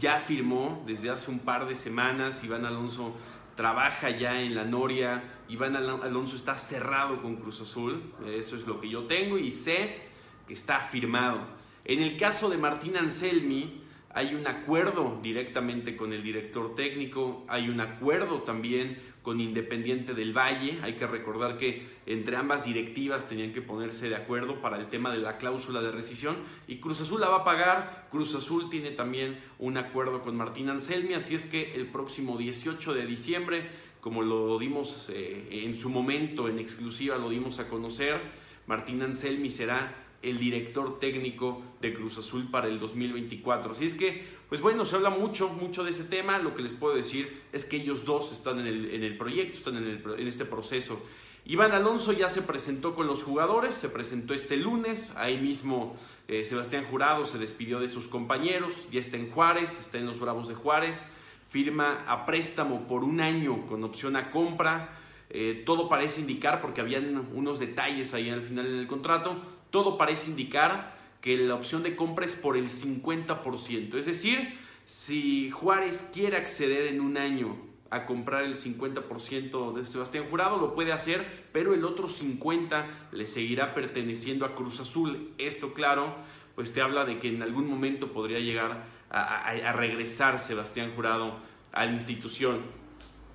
ya 0.00 0.18
firmó 0.18 0.82
desde 0.86 1.10
hace 1.10 1.30
un 1.30 1.40
par 1.40 1.68
de 1.68 1.76
semanas. 1.76 2.42
Iván 2.42 2.64
Alonso 2.64 3.14
trabaja 3.54 4.08
ya 4.08 4.40
en 4.40 4.54
la 4.54 4.64
Noria. 4.64 5.22
Iván 5.50 5.76
Alonso 5.76 6.36
está 6.36 6.56
cerrado 6.56 7.20
con 7.20 7.36
Cruz 7.36 7.60
Azul. 7.60 8.14
Eso 8.26 8.56
es 8.56 8.66
lo 8.66 8.80
que 8.80 8.88
yo 8.88 9.04
tengo 9.04 9.36
y 9.36 9.52
sé 9.52 9.98
que 10.46 10.54
está 10.54 10.80
firmado. 10.80 11.40
En 11.84 12.00
el 12.00 12.16
caso 12.16 12.48
de 12.48 12.56
Martín 12.56 12.96
Anselmi, 12.96 13.82
hay 14.14 14.34
un 14.34 14.46
acuerdo 14.46 15.18
directamente 15.22 15.98
con 15.98 16.14
el 16.14 16.22
director 16.22 16.74
técnico, 16.74 17.44
hay 17.46 17.68
un 17.68 17.80
acuerdo 17.80 18.40
también 18.40 18.98
con 19.24 19.40
Independiente 19.40 20.14
del 20.14 20.36
Valle. 20.36 20.78
Hay 20.82 20.92
que 20.92 21.06
recordar 21.08 21.56
que 21.56 21.82
entre 22.06 22.36
ambas 22.36 22.64
directivas 22.64 23.26
tenían 23.26 23.52
que 23.52 23.62
ponerse 23.62 24.08
de 24.08 24.14
acuerdo 24.14 24.60
para 24.60 24.78
el 24.78 24.86
tema 24.86 25.10
de 25.10 25.18
la 25.18 25.38
cláusula 25.38 25.80
de 25.80 25.90
rescisión 25.90 26.36
y 26.68 26.76
Cruz 26.76 27.00
Azul 27.00 27.20
la 27.20 27.30
va 27.30 27.38
a 27.38 27.44
pagar. 27.44 28.06
Cruz 28.10 28.34
Azul 28.34 28.68
tiene 28.70 28.90
también 28.90 29.40
un 29.58 29.78
acuerdo 29.78 30.22
con 30.22 30.36
Martín 30.36 30.68
Anselmi, 30.68 31.14
así 31.14 31.34
es 31.34 31.46
que 31.46 31.74
el 31.74 31.86
próximo 31.86 32.36
18 32.36 32.94
de 32.94 33.06
diciembre, 33.06 33.70
como 34.00 34.22
lo 34.22 34.58
dimos 34.58 35.08
eh, 35.08 35.48
en 35.64 35.74
su 35.74 35.88
momento 35.88 36.48
en 36.48 36.58
exclusiva, 36.58 37.16
lo 37.16 37.30
dimos 37.30 37.58
a 37.58 37.68
conocer, 37.68 38.20
Martín 38.66 39.02
Anselmi 39.02 39.50
será 39.50 40.04
el 40.24 40.38
director 40.38 40.98
técnico 40.98 41.62
de 41.80 41.94
Cruz 41.94 42.18
Azul 42.18 42.50
para 42.50 42.68
el 42.68 42.78
2024. 42.78 43.72
Así 43.72 43.84
es 43.84 43.94
que, 43.94 44.24
pues 44.48 44.60
bueno, 44.60 44.84
se 44.84 44.96
habla 44.96 45.10
mucho, 45.10 45.48
mucho 45.48 45.84
de 45.84 45.90
ese 45.90 46.04
tema. 46.04 46.38
Lo 46.38 46.54
que 46.54 46.62
les 46.62 46.72
puedo 46.72 46.94
decir 46.94 47.42
es 47.52 47.64
que 47.64 47.76
ellos 47.76 48.04
dos 48.04 48.32
están 48.32 48.60
en 48.60 48.66
el, 48.66 49.16
proyecto, 49.16 49.58
están 49.58 49.76
en, 49.76 50.26
este 50.26 50.44
proceso. 50.44 51.02
Iván 51.46 51.72
Alonso 51.72 52.12
ya 52.12 52.30
se 52.30 52.42
presentó 52.42 52.94
con 52.94 53.06
los 53.06 53.22
jugadores, 53.22 53.74
se 53.74 53.88
presentó 53.88 54.32
este 54.32 54.56
lunes, 54.56 55.12
ahí 55.16 55.38
mismo 55.38 55.94
eh, 56.26 56.44
Sebastián 56.44 56.84
Jurado 56.84 57.26
se 57.26 57.36
despidió 57.36 57.80
de 57.80 57.90
sus 57.90 58.08
compañeros, 58.08 58.86
ya 58.90 59.00
está 59.00 59.18
en 59.18 59.30
Juárez, 59.30 59.78
está 59.78 59.98
en 59.98 60.06
los 60.06 60.18
Bravos 60.18 60.48
de 60.48 60.54
Juárez, 60.54 61.02
firma 61.50 62.02
a 62.06 62.24
préstamo 62.24 62.86
por 62.86 63.04
un 63.04 63.20
año 63.20 63.66
con 63.66 63.84
opción 63.84 64.16
a 64.16 64.30
compra. 64.30 64.96
Eh, 65.28 65.62
todo 65.66 65.88
parece 65.88 66.20
indicar, 66.20 66.62
porque 66.62 66.80
habían 66.80 67.28
unos 67.34 67.58
detalles 67.58 68.14
ahí 68.14 68.30
al 68.30 68.42
final 68.42 68.64
del 68.64 68.86
contrato, 68.86 69.36
todo 69.70 69.98
parece 69.98 70.30
indicar 70.30 70.94
que 71.24 71.38
la 71.38 71.54
opción 71.54 71.82
de 71.82 71.96
compra 71.96 72.26
es 72.26 72.34
por 72.34 72.54
el 72.54 72.68
50%. 72.68 73.94
Es 73.94 74.04
decir, 74.04 74.58
si 74.84 75.48
Juárez 75.48 76.10
quiere 76.12 76.36
acceder 76.36 76.86
en 76.86 77.00
un 77.00 77.16
año 77.16 77.56
a 77.88 78.04
comprar 78.04 78.44
el 78.44 78.58
50% 78.58 79.72
de 79.72 79.86
Sebastián 79.86 80.26
Jurado, 80.28 80.58
lo 80.58 80.74
puede 80.74 80.92
hacer, 80.92 81.46
pero 81.50 81.72
el 81.72 81.86
otro 81.86 82.08
50% 82.08 82.84
le 83.12 83.26
seguirá 83.26 83.72
perteneciendo 83.72 84.44
a 84.44 84.54
Cruz 84.54 84.80
Azul. 84.80 85.30
Esto, 85.38 85.72
claro, 85.72 86.14
pues 86.56 86.74
te 86.74 86.82
habla 86.82 87.06
de 87.06 87.18
que 87.18 87.28
en 87.28 87.42
algún 87.42 87.70
momento 87.70 88.12
podría 88.12 88.40
llegar 88.40 88.84
a, 89.08 89.48
a 89.48 89.72
regresar 89.72 90.38
Sebastián 90.38 90.92
Jurado 90.94 91.38
a 91.72 91.86
la 91.86 91.92
institución. 91.92 92.60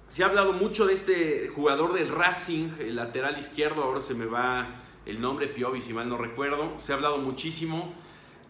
Se 0.09 0.23
ha 0.23 0.27
hablado 0.27 0.53
mucho 0.53 0.85
de 0.85 0.93
este 0.93 1.47
jugador 1.47 1.93
del 1.93 2.09
Racing, 2.09 2.69
el 2.81 2.95
lateral 2.95 3.39
izquierdo, 3.39 3.81
ahora 3.81 4.01
se 4.01 4.13
me 4.13 4.25
va 4.25 4.83
el 5.09 5.21
nombre 5.21 5.47
Piovi, 5.47 5.81
si 5.81 5.93
mal 5.93 6.07
no 6.07 6.17
recuerdo. 6.17 6.79
Se 6.79 6.91
ha 6.91 6.95
hablado 6.95 7.17
muchísimo. 7.17 7.93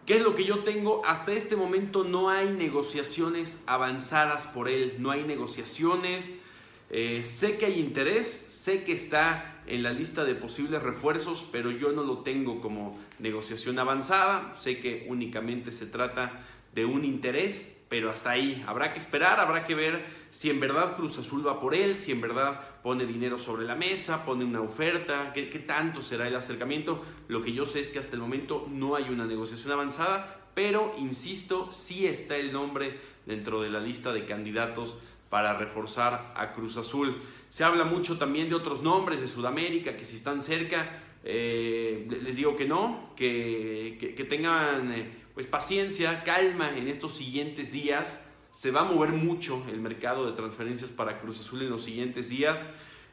¿Qué 0.05 0.17
es 0.17 0.23
lo 0.23 0.35
que 0.35 0.43
yo 0.43 0.59
tengo? 0.63 1.05
Hasta 1.05 1.33
este 1.33 1.55
momento 1.55 2.03
no 2.03 2.29
hay 2.29 2.49
negociaciones 2.49 3.63
avanzadas 3.67 4.47
por 4.47 4.67
él, 4.67 4.95
no 4.99 5.11
hay 5.11 5.23
negociaciones. 5.23 6.33
Eh, 6.89 7.23
sé 7.23 7.57
que 7.57 7.67
hay 7.67 7.79
interés, 7.79 8.27
sé 8.27 8.83
que 8.83 8.93
está 8.93 9.61
en 9.67 9.83
la 9.83 9.91
lista 9.91 10.25
de 10.25 10.33
posibles 10.33 10.81
refuerzos, 10.81 11.45
pero 11.51 11.69
yo 11.69 11.91
no 11.91 12.03
lo 12.03 12.19
tengo 12.19 12.59
como 12.59 12.97
negociación 13.19 13.77
avanzada. 13.77 14.55
Sé 14.55 14.79
que 14.79 15.05
únicamente 15.09 15.71
se 15.71 15.85
trata 15.85 16.43
de 16.73 16.85
un 16.85 17.05
interés, 17.05 17.85
pero 17.89 18.09
hasta 18.09 18.31
ahí 18.31 18.63
habrá 18.67 18.93
que 18.93 18.99
esperar, 18.99 19.39
habrá 19.39 19.65
que 19.65 19.75
ver 19.75 20.05
si 20.31 20.49
en 20.49 20.59
verdad 20.59 20.95
Cruz 20.95 21.17
Azul 21.17 21.45
va 21.45 21.59
por 21.59 21.73
él, 21.73 21.95
si 21.95 22.11
en 22.11 22.21
verdad 22.21 22.61
pone 22.83 23.05
dinero 23.05 23.39
sobre 23.39 23.65
la 23.65 23.75
mesa, 23.75 24.25
pone 24.25 24.45
una 24.45 24.61
oferta, 24.61 25.31
qué, 25.33 25.45
tanto 25.59 26.01
será 26.01 26.27
el 26.27 26.35
acercamiento. 26.35 27.03
Lo 27.27 27.41
que 27.41 27.53
yo 27.53 27.65
sé 27.65 27.79
es 27.79 27.89
que 27.89 27.99
hasta 27.99 28.15
el 28.15 28.21
momento 28.21 28.67
no 28.69 28.95
hay 28.95 29.05
una 29.09 29.25
negociación 29.25 29.71
avanzada, 29.71 30.39
pero 30.53 30.91
insisto, 30.97 31.71
sí 31.73 32.05
está 32.07 32.37
el 32.37 32.53
nombre 32.53 32.99
dentro 33.25 33.61
de 33.61 33.69
la 33.69 33.79
lista 33.79 34.13
de 34.13 34.25
candidatos 34.25 34.95
para 35.29 35.53
reforzar 35.53 36.33
a 36.35 36.53
Cruz 36.53 36.77
Azul. 36.77 37.21
Se 37.49 37.63
habla 37.63 37.83
mucho 37.83 38.17
también 38.17 38.49
de 38.49 38.55
otros 38.55 38.81
nombres 38.81 39.21
de 39.21 39.27
Sudamérica 39.27 39.95
que 39.95 40.05
si 40.05 40.15
están 40.15 40.41
cerca, 40.41 41.03
eh, 41.23 42.07
les 42.23 42.35
digo 42.35 42.55
que 42.55 42.65
no, 42.65 43.13
que, 43.15 44.25
tengan 44.29 44.91
eh, 44.91 45.11
pues 45.33 45.47
paciencia, 45.47 46.23
calma 46.23 46.75
en 46.77 46.87
estos 46.87 47.13
siguientes 47.13 47.71
días. 47.71 48.28
Se 48.59 48.71
va 48.71 48.81
a 48.81 48.83
mover 48.83 49.11
mucho 49.13 49.63
el 49.71 49.79
mercado 49.79 50.25
de 50.25 50.33
transferencias 50.33 50.91
para 50.91 51.21
Cruz 51.21 51.39
Azul 51.39 51.61
en 51.61 51.69
los 51.69 51.81
siguientes 51.81 52.27
días. 52.27 52.65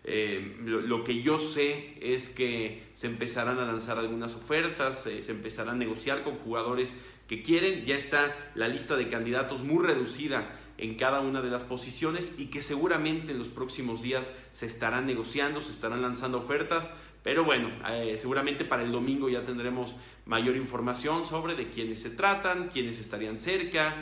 Eh, 0.02 0.56
lo, 0.64 1.04
que 1.04 1.22
yo 1.22 1.38
sé 1.38 1.94
es 2.00 2.30
que 2.30 2.82
se 2.94 3.06
empezarán 3.06 3.61
a 3.61 3.64
lanzar 3.64 3.96
algunas 3.96 4.35
ofertas, 4.35 5.06
eh, 5.06 5.22
se 5.22 5.30
empezarán 5.30 5.76
a 5.76 5.78
negociar 5.78 6.24
con 6.24 6.35
jugadores 6.38 6.92
que 7.28 7.44
quieren. 7.44 7.85
Ya 7.85 7.94
está 7.94 8.37
la 8.56 8.66
lista 8.66 8.96
de 8.96 9.09
candidatos 9.09 9.62
muy 9.62 9.87
reducida 9.87 10.59
en 10.78 10.96
cada 10.96 11.20
una 11.20 11.40
de 11.42 11.50
las 11.50 11.62
posiciones 11.62 12.35
y 12.38 12.46
que 12.46 12.61
seguramente 12.61 13.30
en 13.30 13.38
los 13.38 13.46
próximos 13.46 14.02
días 14.02 14.28
se 14.52 14.66
estarán 14.66 15.06
negociando, 15.06 15.61
se 15.61 15.70
estarán 15.70 16.02
lanzando 16.02 16.38
ofertas 16.38 16.90
pero 17.26 17.42
bueno, 17.42 17.72
eh, 17.90 18.14
seguramente 18.18 18.64
para 18.64 18.85
el 18.85 18.92
domingo 18.92 19.28
ya 19.28 19.42
tendremos 19.42 19.96
mayor 20.26 20.54
información 20.54 21.26
sobre 21.26 21.56
de 21.56 21.70
quiénes 21.70 22.00
se 22.00 22.11
tratan, 22.11 22.68
quiénes 22.72 23.00
estarían 23.00 23.37
cerca. 23.37 23.96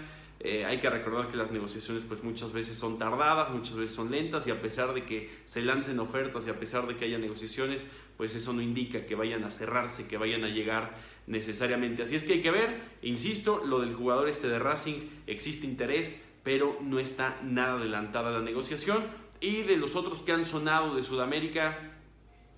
Eh, 0.46 0.66
hay 0.66 0.78
que 0.78 0.90
recordar 0.90 1.30
que 1.30 1.38
las 1.38 1.50
negociaciones 1.50 2.04
pues 2.06 2.22
muchas 2.22 2.52
veces 2.52 2.76
son 2.76 2.98
tardadas, 2.98 3.50
muchas 3.50 3.76
veces 3.76 3.96
son 3.96 4.10
lentas 4.10 4.46
y 4.46 4.50
a 4.50 4.60
pesar 4.60 4.92
de 4.92 5.06
que 5.06 5.30
se 5.46 5.62
lancen 5.62 5.98
ofertas 5.98 6.46
y 6.46 6.50
a 6.50 6.60
pesar 6.60 6.86
de 6.86 6.96
que 6.96 7.06
haya 7.06 7.16
negociaciones, 7.16 7.82
pues 8.18 8.34
eso 8.34 8.52
no 8.52 8.60
indica 8.60 9.06
que 9.06 9.14
vayan 9.14 9.42
a 9.44 9.50
cerrarse, 9.50 10.06
que 10.06 10.18
vayan 10.18 10.44
a 10.44 10.48
llegar 10.48 10.98
necesariamente. 11.26 12.02
Así 12.02 12.14
es 12.14 12.24
que 12.24 12.34
hay 12.34 12.42
que 12.42 12.50
ver, 12.50 12.78
insisto, 13.00 13.62
lo 13.64 13.80
del 13.80 13.94
jugador 13.94 14.28
este 14.28 14.46
de 14.48 14.58
Racing, 14.58 15.08
existe 15.26 15.66
interés, 15.66 16.22
pero 16.42 16.78
no 16.82 16.98
está 16.98 17.40
nada 17.42 17.78
adelantada 17.78 18.30
la 18.30 18.40
negociación. 18.40 19.02
Y 19.40 19.62
de 19.62 19.78
los 19.78 19.96
otros 19.96 20.18
que 20.18 20.32
han 20.32 20.44
sonado 20.44 20.94
de 20.94 21.02
Sudamérica, 21.02 21.94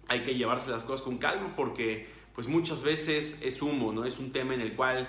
hay 0.09 0.25
que 0.25 0.35
llevarse 0.35 0.72
las 0.72 0.83
cosas 0.83 1.03
con 1.03 1.18
calma 1.18 1.55
porque 1.55 2.09
pues 2.35 2.49
muchas 2.49 2.83
veces 2.83 3.40
es 3.42 3.62
humo, 3.62 3.92
¿no? 3.92 4.05
Es 4.05 4.18
un 4.18 4.33
tema 4.33 4.55
en 4.55 4.61
el 4.61 4.75
cual 4.75 5.09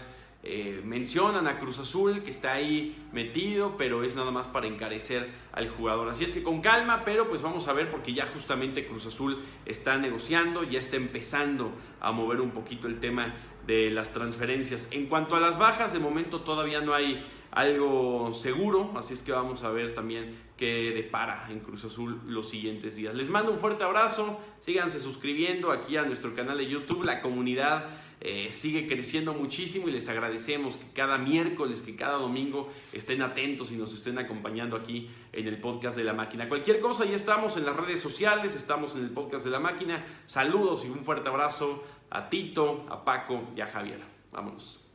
eh, 0.49 0.81
mencionan 0.85 1.45
a 1.45 1.59
Cruz 1.59 1.77
Azul 1.77 2.23
que 2.23 2.29
está 2.29 2.53
ahí 2.53 2.95
metido, 3.11 3.75
pero 3.75 4.03
es 4.03 4.15
nada 4.15 4.31
más 4.31 4.47
para 4.47 4.65
encarecer 4.65 5.27
al 5.51 5.67
jugador. 5.67 6.07
Así 6.07 6.23
es 6.23 6.31
que 6.31 6.41
con 6.41 6.61
calma, 6.61 7.03
pero 7.03 7.27
pues 7.27 7.41
vamos 7.41 7.67
a 7.67 7.73
ver 7.73 7.91
porque 7.91 8.13
ya 8.13 8.27
justamente 8.27 8.87
Cruz 8.87 9.05
Azul 9.05 9.43
está 9.65 9.97
negociando, 9.97 10.63
ya 10.63 10.79
está 10.79 10.95
empezando 10.95 11.73
a 11.99 12.13
mover 12.13 12.39
un 12.39 12.51
poquito 12.51 12.87
el 12.87 13.01
tema 13.01 13.33
de 13.65 13.91
las 13.91 14.13
transferencias. 14.13 14.87
En 14.91 15.07
cuanto 15.07 15.35
a 15.35 15.41
las 15.41 15.59
bajas, 15.59 15.91
de 15.91 15.99
momento 15.99 16.39
todavía 16.39 16.79
no 16.79 16.93
hay 16.93 17.25
algo 17.51 18.33
seguro, 18.33 18.93
así 18.95 19.15
es 19.15 19.21
que 19.21 19.33
vamos 19.33 19.63
a 19.63 19.69
ver 19.71 19.95
también 19.95 20.37
qué 20.55 20.93
depara 20.95 21.47
en 21.49 21.59
Cruz 21.59 21.83
Azul 21.83 22.21
los 22.25 22.47
siguientes 22.47 22.95
días. 22.95 23.13
Les 23.15 23.29
mando 23.29 23.51
un 23.51 23.59
fuerte 23.59 23.83
abrazo, 23.83 24.39
síganse 24.61 25.01
suscribiendo 25.01 25.73
aquí 25.73 25.97
a 25.97 26.03
nuestro 26.03 26.33
canal 26.33 26.57
de 26.57 26.67
YouTube, 26.67 27.05
la 27.05 27.21
comunidad 27.21 28.06
eh, 28.19 28.51
sigue 28.51 28.87
creciendo 28.87 29.33
muchísimo 29.33 29.87
y 29.87 29.91
les 29.91 30.09
agradecemos 30.09 30.77
que 30.77 30.87
cada 30.93 31.17
miércoles, 31.17 31.81
que 31.81 31.95
cada 31.95 32.17
domingo 32.17 32.71
estén 32.93 33.21
atentos 33.21 33.71
y 33.71 33.75
nos 33.75 33.93
estén 33.93 34.17
acompañando 34.17 34.75
aquí 34.75 35.09
en 35.33 35.47
el 35.47 35.59
podcast 35.59 35.95
de 35.97 36.03
la 36.03 36.13
máquina. 36.13 36.49
Cualquier 36.49 36.79
cosa, 36.79 37.05
ya 37.05 37.15
estamos 37.15 37.57
en 37.57 37.65
las 37.65 37.75
redes 37.75 37.99
sociales, 38.01 38.55
estamos 38.55 38.95
en 38.95 39.03
el 39.03 39.11
podcast 39.11 39.45
de 39.45 39.51
la 39.51 39.59
máquina. 39.59 40.03
Saludos 40.25 40.83
y 40.85 40.89
un 40.89 41.03
fuerte 41.03 41.29
abrazo 41.29 41.83
a 42.09 42.29
Tito, 42.29 42.85
a 42.89 43.05
Paco 43.05 43.49
y 43.55 43.61
a 43.61 43.67
Javier. 43.67 44.01
Vámonos. 44.31 44.86